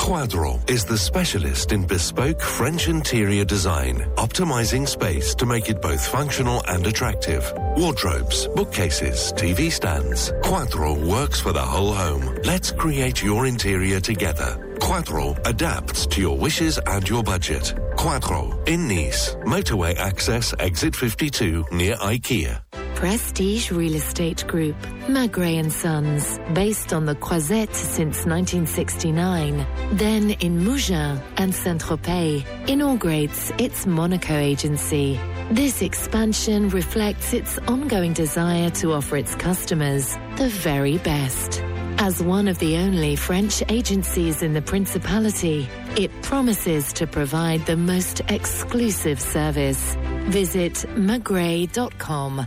[0.00, 6.04] Quadro is the specialist in bespoke French interior design, optimizing space to make it both
[6.08, 7.52] functional and attractive.
[7.76, 10.32] Wardrobes, bookcases, TV stands.
[10.42, 12.34] Quadro works for the whole home.
[12.44, 14.74] Let's create your interior together.
[14.80, 17.74] Quadro adapts to your wishes and your budget.
[17.96, 22.62] Quadro in Nice, motorway access, exit 52 near IKEA.
[23.00, 24.76] Prestige Real Estate Group,
[25.08, 33.52] Magrey and Sons, based on the Croisette since 1969, then in Mougins and Saint-Tropez, inaugurates
[33.56, 35.18] its Monaco agency.
[35.50, 41.62] This expansion reflects its ongoing desire to offer its customers the very best.
[41.96, 45.66] As one of the only French agencies in the Principality,
[45.96, 49.96] it promises to provide the most exclusive service.
[50.28, 52.46] Visit magrey.com.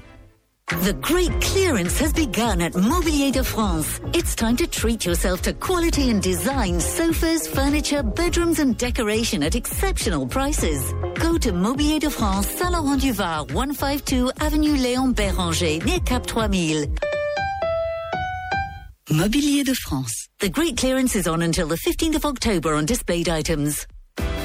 [0.68, 4.00] The great clearance has begun at Mobilier de France.
[4.14, 9.56] It's time to treat yourself to quality and design sofas, furniture, bedrooms, and decoration at
[9.56, 10.94] exceptional prices.
[11.16, 16.26] Go to Mobilier de France, Saint Laurent du Var, 152 Avenue Léon Bérenger, near Cap
[16.26, 16.98] 3000.
[19.12, 20.30] Mobilier de France.
[20.40, 23.86] The great clearance is on until the 15th of October on displayed items.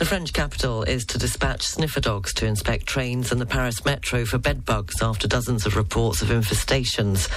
[0.00, 4.24] The French capital is to dispatch sniffer dogs to inspect trains and the Paris metro
[4.24, 7.28] for bed bugs after dozens of reports of infestations.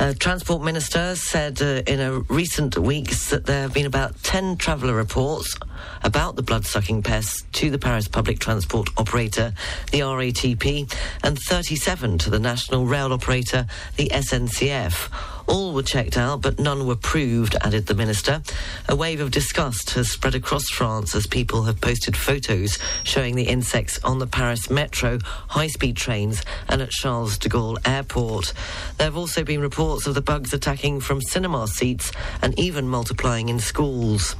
[0.00, 4.56] Uh, Transport Minister said uh, in a recent weeks that there have been about 10
[4.56, 5.58] traveller reports
[6.04, 9.52] about the blood-sucking pests to the Paris public transport operator,
[9.92, 10.90] the RATP,
[11.22, 13.66] and 37 to the national rail operator,
[13.96, 15.10] the SNCF.
[15.48, 18.42] All were checked out, but none were proved, added the minister.
[18.88, 23.48] A wave of disgust has spread across France as people have posted photos showing the
[23.48, 25.18] insects on the Paris metro,
[25.48, 28.52] high speed trains, and at Charles de Gaulle airport.
[28.98, 32.12] There have also been reports of the bugs attacking from cinema seats
[32.42, 34.36] and even multiplying in schools.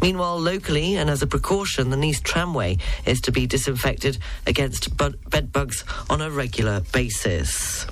[0.00, 4.16] Meanwhile, locally and as a precaution, the Nice tramway is to be disinfected
[4.46, 7.86] against bed bugs on a regular basis.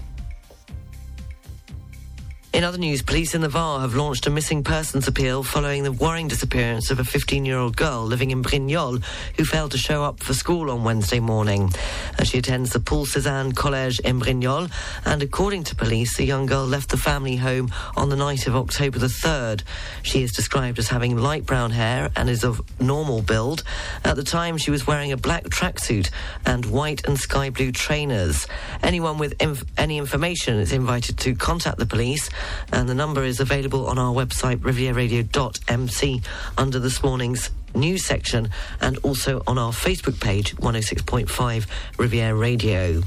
[2.53, 5.91] In other news, police in the Var have launched a missing persons appeal following the
[5.91, 9.03] worrying disappearance of a 15 year old girl living in Brignoles
[9.39, 11.73] who failed to show up for school on Wednesday morning.
[12.19, 14.71] Uh, she attends the Paul Cézanne College in Brignoles,
[15.07, 18.55] and according to police, the young girl left the family home on the night of
[18.55, 19.63] October the 3rd.
[20.03, 23.63] She is described as having light brown hair and is of normal build.
[24.05, 26.11] At the time, she was wearing a black tracksuit
[26.45, 28.47] and white and sky blue trainers.
[28.83, 32.29] Anyone with inf- any information is invited to contact the police
[32.73, 36.23] and the number is available on our website, rivieradio.mc,
[36.59, 38.51] under this morning's news section,
[38.81, 41.67] and also on our Facebook page, 106.5
[41.99, 43.03] Riviera Radio.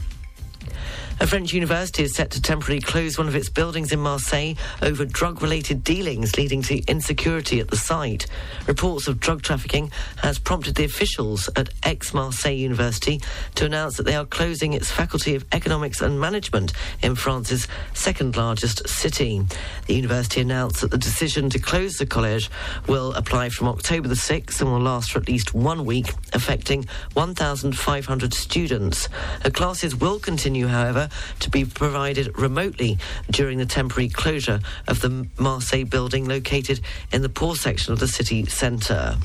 [1.22, 5.06] A French university is set to temporarily close one of its buildings in Marseille over
[5.06, 8.28] drug related dealings, leading to insecurity at the site.
[8.68, 13.22] Reports of drug trafficking has prompted the officials at Aix Marseille University
[13.56, 18.36] to announce that they are closing its Faculty of Economics and Management in France's second
[18.36, 19.42] largest city.
[19.88, 22.52] The university announced that the decision to close the college
[22.88, 26.86] will apply from October the 6th and will last for at least one week, affecting
[27.14, 29.08] 1,500 students.
[29.44, 32.98] The classes will continue, however, October to be provided remotely
[33.30, 36.80] during the temporary closure of the Marseille building located
[37.12, 39.18] in the poor section of the city centre.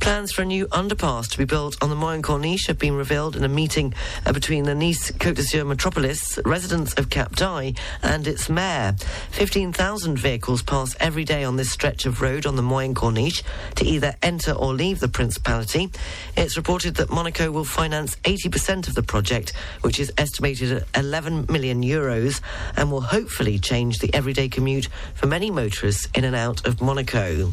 [0.00, 3.36] Plans for a new underpass to be built on the Moyen Corniche have been revealed
[3.36, 3.92] in a meeting
[4.24, 8.94] uh, between the Nice Côte d'Azur metropolis, residents of Cap d'Ail, and its mayor.
[9.32, 13.42] 15,000 vehicles pass every day on this stretch of road on the Moyen Corniche
[13.74, 15.90] to either enter or leave the Principality.
[16.36, 19.52] It's reported that Monaco will finance 80% of the project,
[19.82, 22.40] which is estimated at 11 million euros,
[22.76, 27.52] and will hopefully change the everyday commute for many motorists in and out of Monaco.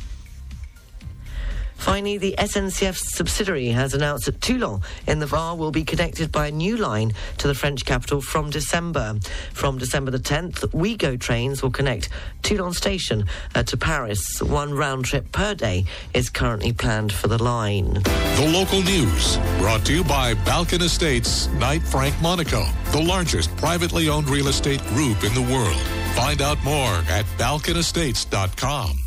[1.76, 6.48] Finally, the SNCF subsidiary has announced that Toulon in the Var will be connected by
[6.48, 9.16] a new line to the French capital from December.
[9.54, 12.10] From December the 10th, Ouigo trains will connect
[12.42, 14.42] Toulon station uh, to Paris.
[14.42, 17.94] One round trip per day is currently planned for the line.
[17.94, 24.10] The local news brought to you by Balkan Estates, Knight Frank Monaco, the largest privately
[24.10, 25.80] owned real estate group in the world.
[26.16, 29.05] Find out more at balkanestates.com.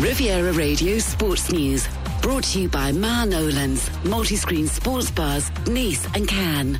[0.00, 1.88] Riviera Radio Sports News.
[2.22, 6.78] Brought to you by Ma Nolan's, multi-screen sports bars, Nice and Cannes.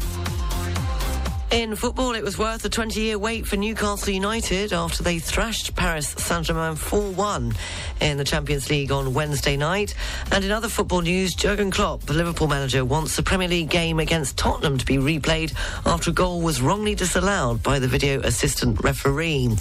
[1.50, 5.74] In football, it was worth a 20 year wait for Newcastle United after they thrashed
[5.74, 7.54] Paris Saint Germain 4 1
[8.02, 9.96] in the Champions League on Wednesday night.
[10.30, 13.98] And in other football news, Jurgen Klopp, the Liverpool manager, wants the Premier League game
[13.98, 15.54] against Tottenham to be replayed
[15.84, 19.56] after a goal was wrongly disallowed by the video assistant referee.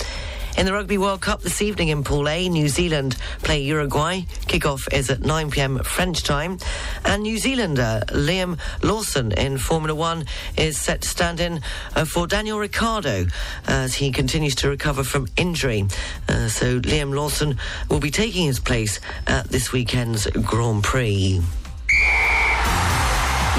[0.57, 4.21] In the Rugby World Cup this evening in Pool A, New Zealand play Uruguay.
[4.47, 6.57] Kickoff is at 9 pm French time.
[7.05, 10.25] And New Zealander Liam Lawson in Formula One
[10.57, 11.61] is set to stand in
[11.95, 13.27] uh, for Daniel Ricciardo
[13.67, 15.85] as he continues to recover from injury.
[16.27, 21.39] Uh, so Liam Lawson will be taking his place at this weekend's Grand Prix.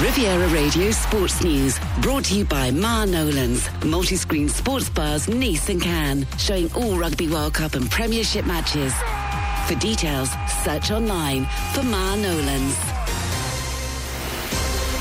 [0.01, 5.81] Riviera Radio Sports News, brought to you by Ma Nolan's, multi-screen sports bars Nice and
[5.81, 8.93] Cannes, showing all Rugby World Cup and Premiership matches.
[9.67, 10.29] For details,
[10.63, 12.77] search online for Ma Nolan's.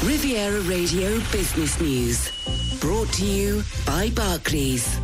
[0.04, 4.98] Riviera Radio Business News, brought to you by Barclays.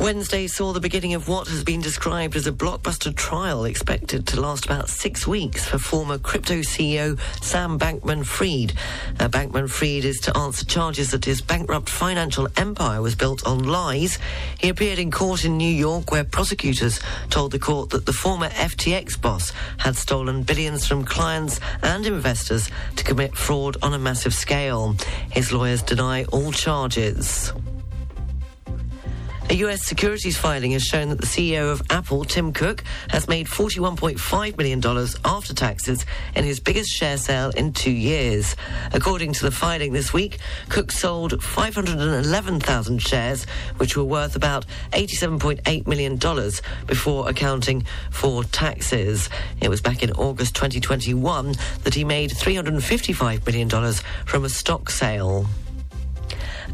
[0.00, 4.40] Wednesday saw the beginning of what has been described as a blockbuster trial expected to
[4.40, 8.74] last about six weeks for former crypto CEO Sam Bankman Fried.
[9.18, 13.64] Uh, Bankman Fried is to answer charges that his bankrupt financial empire was built on
[13.64, 14.20] lies.
[14.60, 18.50] He appeared in court in New York where prosecutors told the court that the former
[18.50, 24.32] FTX boss had stolen billions from clients and investors to commit fraud on a massive
[24.32, 24.94] scale.
[25.30, 27.52] His lawyers deny all charges.
[29.50, 33.46] A US securities filing has shown that the CEO of Apple, Tim Cook, has made
[33.46, 36.04] $41.5 million after taxes
[36.36, 38.56] in his biggest share sale in two years.
[38.92, 40.38] According to the filing this week,
[40.68, 43.44] Cook sold 511,000 shares,
[43.78, 46.18] which were worth about $87.8 million
[46.86, 49.30] before accounting for taxes.
[49.62, 51.54] It was back in August 2021
[51.84, 53.94] that he made $355 million
[54.26, 55.46] from a stock sale.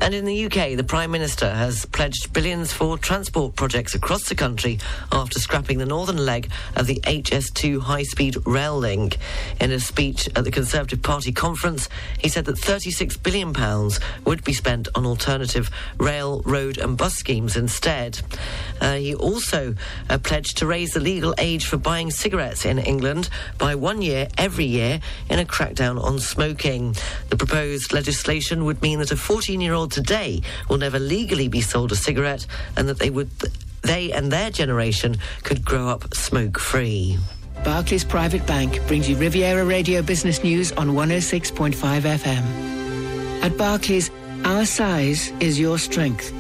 [0.01, 4.35] And in the UK, the Prime Minister has pledged billions for transport projects across the
[4.35, 4.79] country
[5.11, 9.19] after scrapping the northern leg of the HS2 high speed rail link.
[9.61, 11.89] In a speech at the Conservative Party conference,
[12.19, 13.55] he said that £36 billion
[14.25, 18.21] would be spent on alternative rail, road, and bus schemes instead.
[18.81, 19.75] Uh, he also
[20.11, 24.29] uh, pledged to raise the legal age for buying cigarettes in England by one year
[24.37, 25.01] every year
[25.31, 26.95] in a crackdown on smoking.
[27.31, 31.61] The proposed legislation would mean that a 14 year old today will never legally be
[31.61, 32.47] sold a cigarette
[32.77, 33.31] and that they would
[33.83, 37.19] they and their generation could grow up smoke free.
[37.65, 43.43] Barclays Private Bank brings you Riviera Radio Business News on 106.5 FM.
[43.43, 44.11] At Barclays,
[44.45, 46.33] our size is your strength.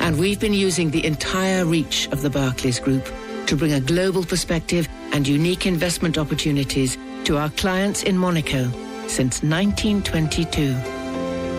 [0.00, 3.04] And we've been using the entire reach of the Barclays Group
[3.46, 8.70] to bring a global perspective and unique investment opportunities to our clients in Monaco
[9.08, 10.97] since 1922.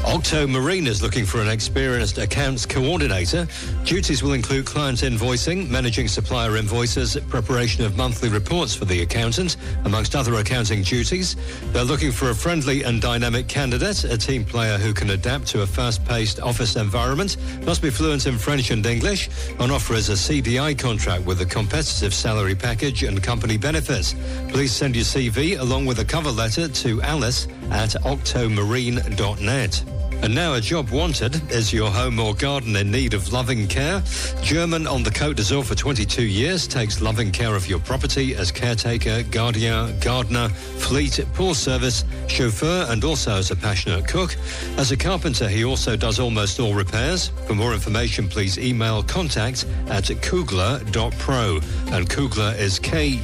[0.04, 3.46] Octo is looking for an experienced accounts coordinator.
[3.84, 9.56] Duties will include client invoicing, managing supplier invoices, preparation of monthly reports for the accountant,
[9.84, 11.36] amongst other accounting duties.
[11.72, 15.62] They're looking for a friendly and dynamic candidate, a team player who can adapt to
[15.62, 19.28] a fast-paced office environment, must be fluent in French and English.
[19.58, 24.14] On offer is a CDI contract with a competitive salary package and company benefits.
[24.48, 29.49] Please send your CV along with a cover letter to alice at octomarine.net.
[29.50, 29.99] That.
[30.22, 31.50] And now a job wanted.
[31.50, 34.02] Is your home or garden in need of loving care?
[34.42, 38.52] German on the Côte d'Azur for 22 years takes loving care of your property as
[38.52, 44.36] caretaker, guardian, gardener, fleet, pool service, chauffeur, and also as a passionate cook.
[44.76, 47.28] As a carpenter, he also does almost all repairs.
[47.46, 51.60] For more information, please email contact at kugler.pro.
[51.92, 53.20] And Kugler is K-U-G-L-E-R.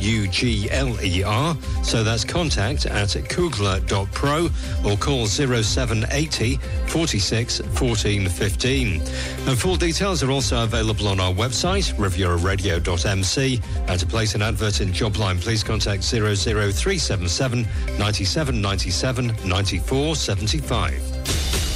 [1.82, 4.48] So that's contact at kugler.pro
[4.84, 9.00] or call 0780 46 14 15.
[9.00, 13.60] And full details are also available on our website, riviera.radio.mc.
[13.88, 17.66] And to place an advert in Jobline, please contact 00377
[17.98, 20.92] 97 97 94 75.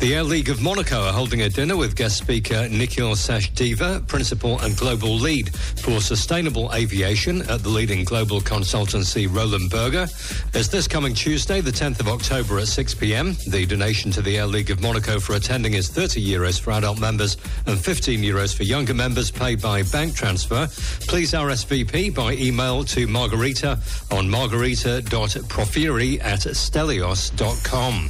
[0.00, 4.60] The Air League of Monaco are holding a dinner with guest speaker Nikhil Sachdeva, Principal
[4.60, 10.06] and Global Lead for Sustainable Aviation at the leading global consultancy Roland Berger.
[10.54, 13.36] It's this coming Tuesday, the 10th of October at 6 p.m.
[13.48, 17.00] The donation to the Air League of Monaco for attending is 30 euros for adult
[17.00, 20.68] members and 15 euros for younger members paid by bank transfer.
[21.08, 23.78] Please RSVP by email to Margarita
[24.10, 28.08] on margarita.profiri at stelios.com.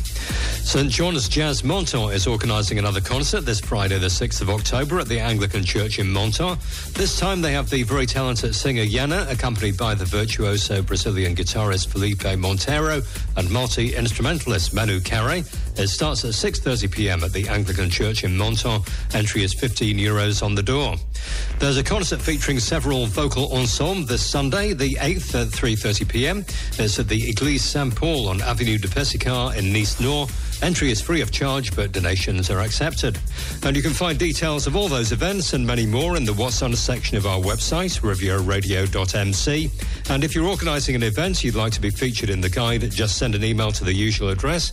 [0.68, 5.08] St John's Jazz Menton is organising another concert this Friday, the 6th of October, at
[5.08, 6.56] the Anglican Church in Menton.
[6.94, 11.88] This time they have the very talented singer Yana, accompanied by the virtuoso Brazilian guitarist
[11.88, 13.02] Felipe Montero
[13.36, 15.42] and multi-instrumentalist Manu Carre.
[15.78, 17.22] It starts at 6.30 p.m.
[17.22, 18.82] at the Anglican Church in Menton.
[19.14, 20.96] Entry is 15 euros on the door.
[21.60, 26.44] There's a concert featuring several vocal ensembles this Sunday, the 8th at 3.30 p.m.
[26.78, 30.30] It's at the Église Saint-Paul on Avenue de Pessicart in Nice Nord.
[30.60, 33.16] Entry is free of charge, but donations are accepted.
[33.62, 36.62] And you can find details of all those events and many more in the What's
[36.62, 39.70] On section of our website, rivieradio.mc.
[40.10, 43.18] And if you're organising an event you'd like to be featured in the guide, just
[43.18, 44.72] send an email to the usual address,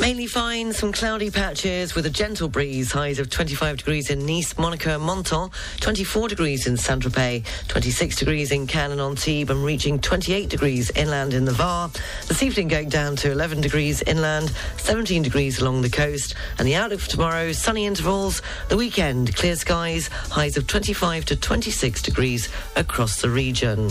[0.00, 2.90] Mainly fine, some cloudy patches with a gentle breeze.
[2.90, 5.50] Highs of 25 degrees in Nice, Monaco and Menton,
[5.80, 11.34] 24 degrees in Saint-Tropez, 26 degrees in Cannes and Antibes, and reaching 28 degrees inland
[11.34, 11.90] in the Var.
[12.28, 16.76] This evening going down to 11 degrees inland, 17 degrees along the coast, and the
[16.76, 18.40] outlook for tomorrow, sunny intervals.
[18.70, 23.90] The weekend, clear skies, highs of 25 to 26 degrees across the region.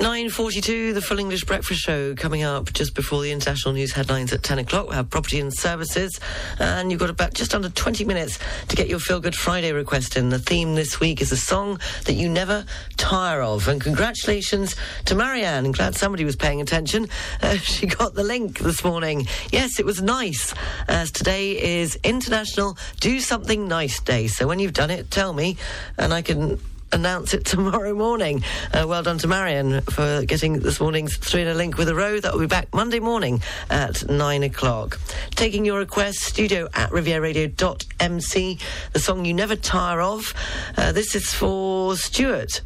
[0.00, 4.42] 9.42, the Full English Breakfast Show coming up just before the international news headlines at
[4.42, 4.88] 10 o'clock.
[4.88, 6.18] We have property and services,
[6.58, 10.16] and you've got about just under 20 minutes to get your Feel Good Friday request
[10.16, 10.30] in.
[10.30, 12.64] The theme this week is a song that you never
[12.96, 13.68] tire of.
[13.68, 14.74] And congratulations
[15.04, 15.70] to Marianne.
[15.70, 17.08] Glad somebody was paying attention.
[17.42, 19.26] Uh, she got the link this morning.
[19.50, 20.54] Yes, it was nice,
[20.88, 24.26] as today is International Do Something Nice Day.
[24.26, 25.56] So when you've done it, tell me,
[25.96, 26.60] and I can
[26.92, 28.42] announce it tomorrow morning.
[28.72, 31.94] Uh, well done to Marion for getting this morning's three in a link with a
[31.94, 32.20] row.
[32.20, 34.98] That will be back Monday morning at nine o'clock.
[35.30, 38.58] Taking your request, studio at rivieradio.mc.
[38.92, 40.34] The song you never tire of.
[40.76, 42.62] Uh, this is for Stuart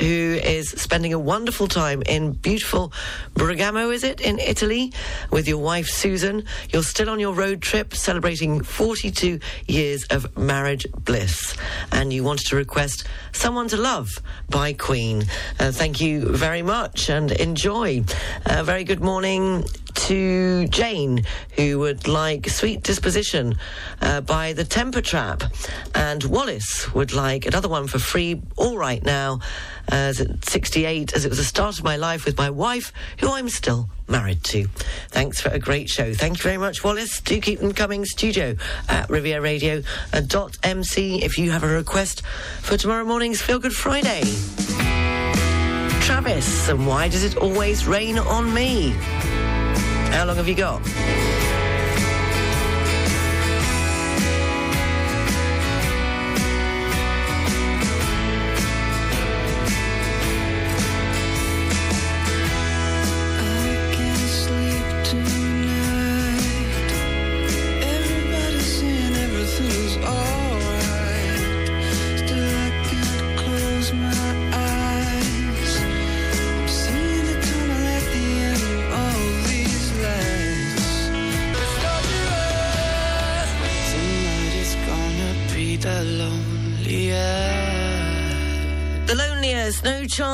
[0.00, 2.92] who is spending a wonderful time in beautiful
[3.34, 4.92] Bergamo, is it, in Italy,
[5.30, 6.44] with your wife Susan.
[6.70, 11.56] You're still on your road trip celebrating 42 years of marriage bliss.
[11.92, 14.10] And you wanted to request Someone to Love
[14.48, 15.24] by Queen.
[15.58, 18.04] Uh, thank you very much and enjoy.
[18.44, 19.64] Uh, very good morning
[19.96, 23.56] to Jane, who would like Sweet Disposition
[24.00, 25.42] uh, by The Temper Trap.
[25.94, 29.40] And Wallace would like another one for free, all right now,
[29.88, 33.32] as at 68, as it was the start of my life with my wife, who
[33.32, 34.66] I'm still married to.
[35.08, 36.14] Thanks for a great show.
[36.14, 37.20] Thank you very much, Wallace.
[37.20, 38.04] Do keep them coming.
[38.04, 38.56] Studio
[38.88, 39.82] at Riviera Radio
[40.12, 42.22] uh, dot MC if you have a request
[42.60, 44.22] for tomorrow morning's Feel Good Friday.
[46.00, 48.94] Travis, and why does it always rain on me?
[50.12, 50.82] How long have you got?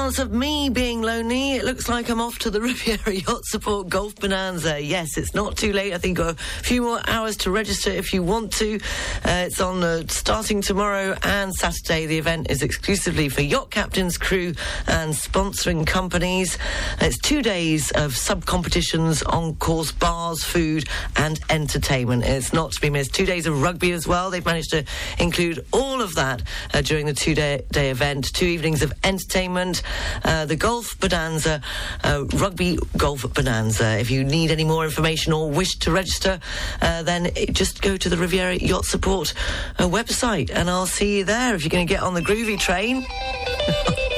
[0.03, 1.53] Of me being lonely.
[1.53, 4.81] It looks like I'm off to the Riviera Yacht Support Golf Bonanza.
[4.81, 5.93] Yes, it's not too late.
[5.93, 8.77] I think a few more hours to register if you want to.
[9.23, 12.07] Uh, it's on uh, starting tomorrow and Saturday.
[12.07, 14.55] The event is exclusively for yacht captains, crew,
[14.87, 16.57] and sponsoring companies.
[17.01, 22.25] It's two days of sub competitions, on course bars, food, and entertainment.
[22.25, 23.15] It's not to be missed.
[23.15, 24.31] Two days of rugby as well.
[24.31, 24.85] They've managed to
[25.19, 28.33] include all of that uh, during the two day, day event.
[28.33, 29.83] Two evenings of entertainment,
[30.25, 31.61] uh, the Golf Bonanza,
[32.05, 33.99] uh, Rugby Golf Bonanza.
[33.99, 36.39] If you need any more information or wish to register,
[36.81, 39.35] uh, then just go to the Riviera Yacht Support
[39.79, 42.59] uh, website and I'll see you there if you're going to get on the groovy
[42.59, 43.05] train.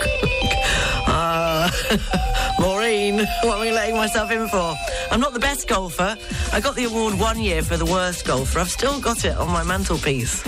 [1.07, 1.71] Uh,
[2.59, 4.75] Maureen, what am I letting myself in for?
[5.11, 6.17] I'm not the best golfer.
[6.53, 8.59] I got the award one year for the worst golfer.
[8.59, 10.43] I've still got it on my mantelpiece.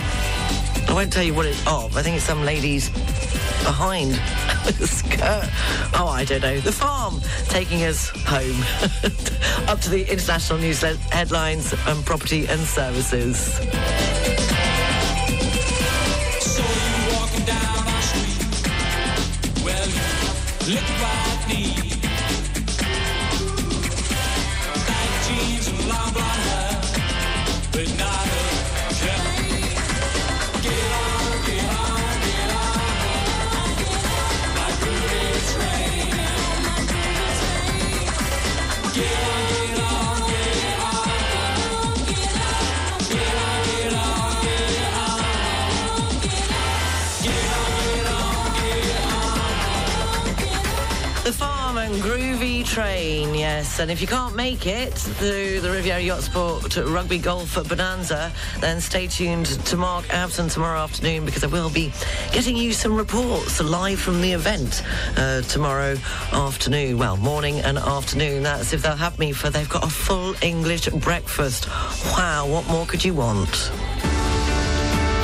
[0.88, 1.96] I won't tell you what it's of.
[1.96, 2.90] I think it's some lady's
[3.66, 4.12] behind
[4.78, 5.50] the skirt.
[5.94, 6.60] Oh, I don't know.
[6.60, 8.62] The farm taking us home.
[9.68, 10.80] Up to the international news
[11.10, 13.58] headlines and property and services.
[16.40, 16.62] So
[52.76, 53.80] train, yes.
[53.80, 58.30] And if you can't make it to the Riviera Yacht Support Rugby Golf at Bonanza,
[58.60, 61.90] then stay tuned to Mark Abson tomorrow afternoon because I will be
[62.32, 64.82] getting you some reports live from the event
[65.16, 65.96] uh, tomorrow
[66.34, 66.98] afternoon.
[66.98, 68.42] Well, morning and afternoon.
[68.42, 71.68] That's if they'll have me for they've got a full English breakfast.
[72.12, 73.70] Wow, what more could you want?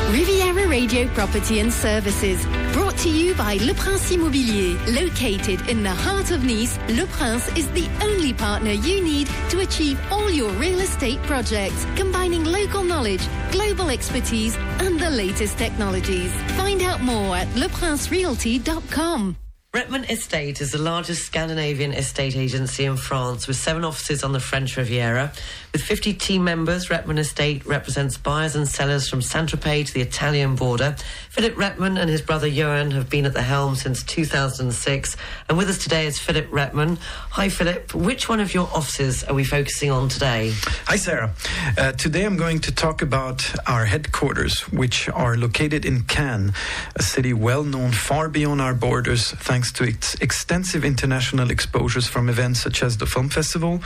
[0.09, 4.77] Riviera Radio Property and Services, brought to you by Le Prince Immobilier.
[4.95, 9.61] Located in the heart of Nice, Le Prince is the only partner you need to
[9.61, 16.33] achieve all your real estate projects, combining local knowledge, global expertise, and the latest technologies.
[16.57, 19.37] Find out more at leprincerealty.com.
[19.75, 24.39] Retman Estate is the largest Scandinavian estate agency in France with seven offices on the
[24.39, 25.33] French Riviera.
[25.73, 30.57] With 50 team members, Retman Estate represents buyers and sellers from Saint-Tropez to the Italian
[30.57, 30.95] border.
[31.33, 35.17] Philip Retman and his brother Johan have been at the helm since 2006.
[35.49, 36.99] And with us today is Philip Retman.
[37.31, 37.95] Hi, Philip.
[37.95, 40.53] Which one of your offices are we focusing on today?
[40.89, 41.33] Hi, Sarah.
[41.79, 46.53] Uh, today I'm going to talk about our headquarters, which are located in Cannes,
[46.97, 52.29] a city well known far beyond our borders thanks to its extensive international exposures from
[52.29, 53.81] events such as the Film Festival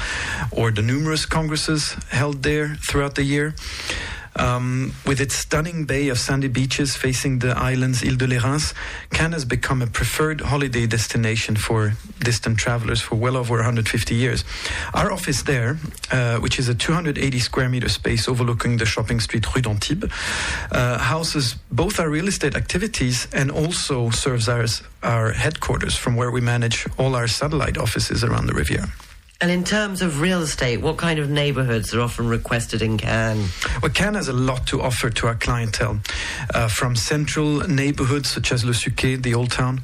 [0.51, 3.55] or the numerous congresses held there throughout the year.
[4.39, 8.75] Um, with its stunning bay of sandy beaches facing the island's Ile de Lérins,
[9.11, 14.45] Cannes has become a preferred holiday destination for distant travelers for well over 150 years.
[14.95, 15.79] Our office there,
[16.11, 20.13] uh, which is a 280 square meter space overlooking the shopping street Rue d'Antibes,
[20.71, 26.31] uh, houses both our real estate activities and also serves as our headquarters from where
[26.31, 28.89] we manage all our satellite offices around the Riviera.
[29.39, 33.51] And in terms of real estate, what kind of neighbourhoods are often requested in Cannes?
[33.83, 36.01] Well, Cannes has a lot to offer to our clientele,
[36.55, 39.83] uh, from central neighborhoods such as Le Suquet, the Old Town,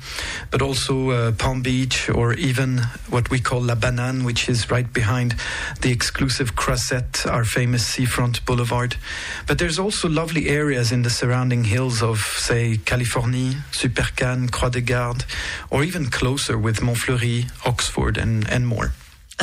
[0.50, 2.78] but also uh, Palm Beach, or even
[3.10, 5.36] what we call La Banane, which is right behind
[5.82, 8.96] the exclusive Croisette, our famous seafront boulevard.
[9.46, 14.70] But there's also lovely areas in the surrounding hills of, say, Californie, Super Cannes, Croix
[14.70, 15.26] des Gardes,
[15.68, 18.92] or even closer with Montfleury, Oxford, and, and more.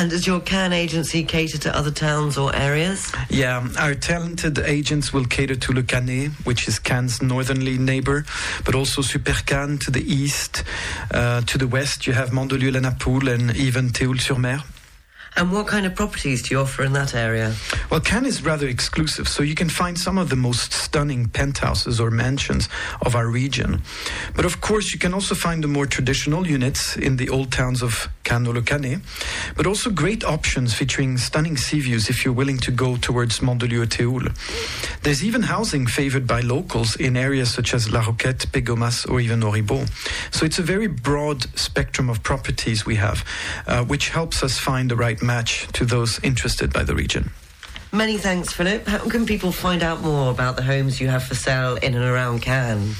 [0.00, 3.12] And does your Cannes agency cater to other towns or areas?
[3.28, 8.24] Yeah, our talented agents will cater to Le Cannet, which is Cannes' northerly neighbor,
[8.64, 10.64] but also Super Cannes to the east.
[11.10, 14.62] Uh, to the west, you have Mandelieu-la-Napoule and even Théoule-sur-Mer.
[15.36, 17.54] And what kind of properties do you offer in that area?
[17.90, 22.00] Well, Cannes is rather exclusive, so you can find some of the most stunning penthouses
[22.00, 22.68] or mansions
[23.00, 23.82] of our region.
[24.34, 27.82] But of course, you can also find the more traditional units in the old towns
[27.82, 29.00] of Cannes Le Cannet,
[29.56, 33.86] but also great options featuring stunning sea views if you're willing to go towards Mandelieu
[33.86, 34.30] Théoule.
[35.02, 39.40] There's even housing favored by locals in areas such as La Roquette, Pégomas, or even
[39.40, 39.88] Auribeau.
[40.32, 43.24] So it's a very broad spectrum of properties we have,
[43.66, 47.30] uh, which helps us find the right match to those interested by the region.
[47.92, 48.86] Many thanks, Philip.
[48.86, 52.04] How can people find out more about the homes you have for sale in and
[52.04, 52.94] around Cannes?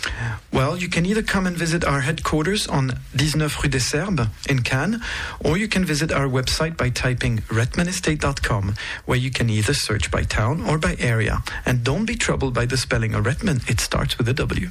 [0.52, 4.62] Well, you can either come and visit our headquarters on 19 Rue des Serbes in
[4.62, 5.00] Cannes,
[5.44, 8.74] or you can visit our website by typing wretmanestate.com,
[9.04, 11.38] where you can either search by town or by area.
[11.64, 14.70] And don't be troubled by the spelling of Wretman, it starts with a W.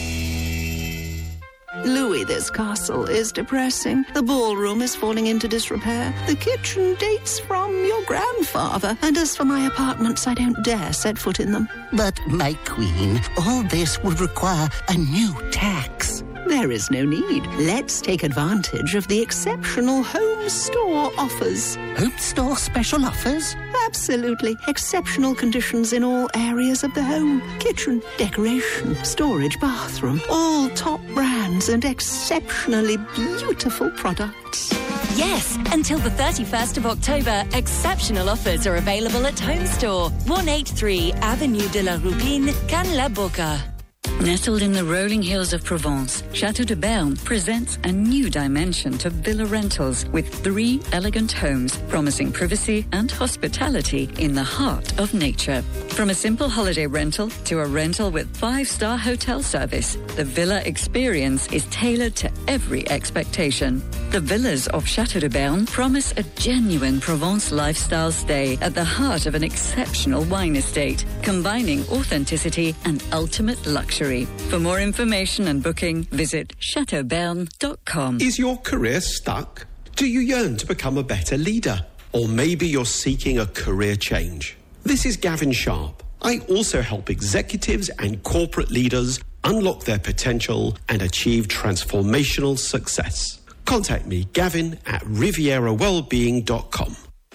[1.85, 4.05] Louis, this castle is depressing.
[4.13, 6.13] The ballroom is falling into disrepair.
[6.27, 8.97] The kitchen dates from your grandfather.
[9.01, 11.67] And as for my apartments, I don't dare set foot in them.
[11.93, 16.23] But, my queen, all this would require a new tax.
[16.51, 17.47] There is no need.
[17.59, 21.77] Let's take advantage of the exceptional home store offers.
[21.95, 23.55] Home store special offers?
[23.85, 24.57] Absolutely.
[24.67, 30.19] Exceptional conditions in all areas of the home kitchen, decoration, storage, bathroom.
[30.29, 34.73] All top brands and exceptionally beautiful products.
[35.15, 41.69] Yes, until the 31st of October, exceptional offers are available at Home Store, 183 Avenue
[41.69, 43.80] de la Rupine, Cannes-la-Bocca.
[44.21, 49.09] Nestled in the rolling hills of Provence, Chateau de Berne presents a new dimension to
[49.09, 55.63] villa rentals with three elegant homes promising privacy and hospitality in the heart of nature.
[55.89, 61.51] From a simple holiday rental to a rental with five-star hotel service, the villa experience
[61.51, 63.81] is tailored to every expectation.
[64.11, 69.25] The villas of Chateau de Berne promise a genuine Provence lifestyle stay at the heart
[69.25, 74.25] of an exceptional wine estate, combining authenticity and ultimate luxury.
[74.49, 78.19] For more information and booking, visit chateauberne.com.
[78.19, 79.65] Is your career stuck?
[79.95, 81.85] Do you yearn to become a better leader?
[82.11, 84.57] Or maybe you're seeking a career change?
[84.83, 86.03] This is Gavin Sharp.
[86.21, 93.40] I also help executives and corporate leaders unlock their potential and achieve transformational success.
[93.65, 96.93] Contact me, Gavin at rivierawellbeing.com.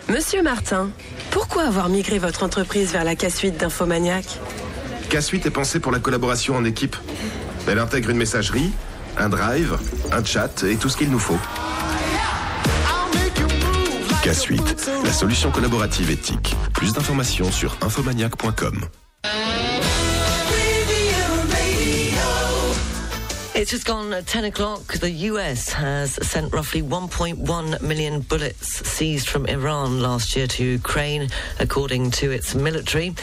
[0.08, 0.90] Monsieur Martin,
[1.30, 4.24] pourquoi avoir migré votre entreprise vers la K-Suite d'Infomaniac?
[5.10, 6.96] K-Suite est pensée pour la collaboration en équipe.
[7.68, 8.70] Elle intègre une messagerie,
[9.16, 9.78] un drive,
[10.12, 11.38] un chat et tout ce qu'il nous faut.
[14.22, 16.54] K-Suite, la solution collaborative éthique.
[16.74, 18.86] Plus d'informations sur infomaniac.com.
[23.56, 24.92] It's just gone at 10 o'clock.
[24.92, 31.30] The US has sent roughly 1.1 million bullets seized from Iran last year to Ukraine,
[31.58, 33.14] according to its military.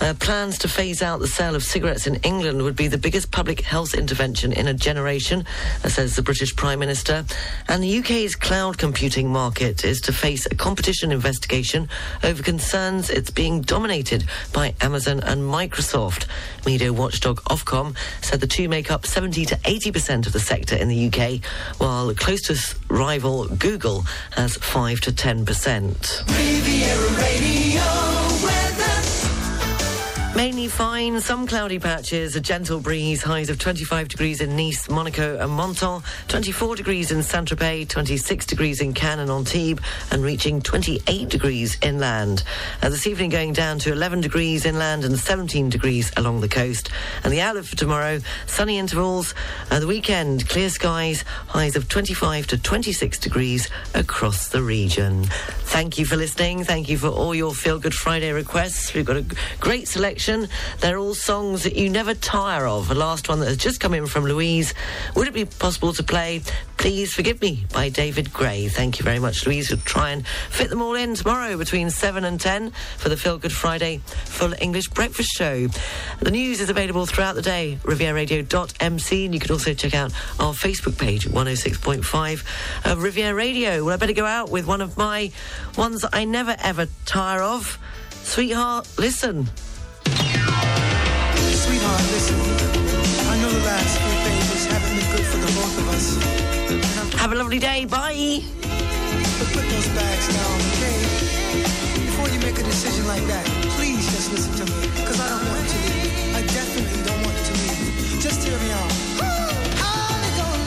[0.00, 3.30] Uh, plans to phase out the sale of cigarettes in England would be the biggest
[3.32, 5.44] public health intervention in a generation,
[5.84, 7.26] uh, says the British Prime Minister.
[7.68, 11.90] And the UK's cloud computing market is to face a competition investigation
[12.24, 14.24] over concerns it's being dominated
[14.54, 16.24] by Amazon and Microsoft.
[16.64, 20.88] Media watchdog Ofcom said the two make up 70 to 80% of the sector in
[20.88, 21.44] the UK,
[21.78, 26.26] while the closest rival Google has 5 to 10%.
[30.34, 35.36] Mainly fine, some cloudy patches, a gentle breeze, highs of 25 degrees in Nice, Monaco
[35.38, 41.28] and Menton, 24 degrees in Saint-Tropez, 26 degrees in Cannes and Antibes, and reaching 28
[41.28, 42.44] degrees inland.
[42.82, 46.88] Uh, this evening going down to 11 degrees inland and 17 degrees along the coast.
[47.22, 49.34] And the outlook for tomorrow, sunny intervals,
[49.70, 55.24] uh, the weekend, clear skies, highs of 25 to 26 degrees across the region.
[55.24, 56.64] Thank you for listening.
[56.64, 58.94] Thank you for all your Feel Good Friday requests.
[58.94, 59.26] We've got a
[59.60, 60.21] great selection.
[60.22, 62.86] They're all songs that you never tire of.
[62.86, 64.72] The last one that has just come in from Louise.
[65.16, 66.42] Would it be possible to play
[66.76, 68.68] Please Forgive Me by David Gray?
[68.68, 69.70] Thank you very much, Louise.
[69.70, 73.36] We'll try and fit them all in tomorrow between 7 and 10 for the Feel
[73.36, 75.66] Good Friday Full English Breakfast Show.
[76.20, 80.52] The news is available throughout the day, rivieraradio.mc, and you can also check out our
[80.52, 83.84] Facebook page, 106.5 of Riviera Radio.
[83.84, 85.32] Well, I better go out with one of my
[85.76, 87.76] ones that I never ever tire of.
[88.22, 89.48] Sweetheart, listen.
[91.62, 92.38] Sweetheart, listen.
[93.30, 97.14] I know the last few pages haven't been good for the both of us.
[97.20, 97.84] Have a lovely day.
[97.84, 98.42] Bye.
[99.38, 100.98] But put those bags down, okay?
[102.06, 103.61] Before you make a decision like that,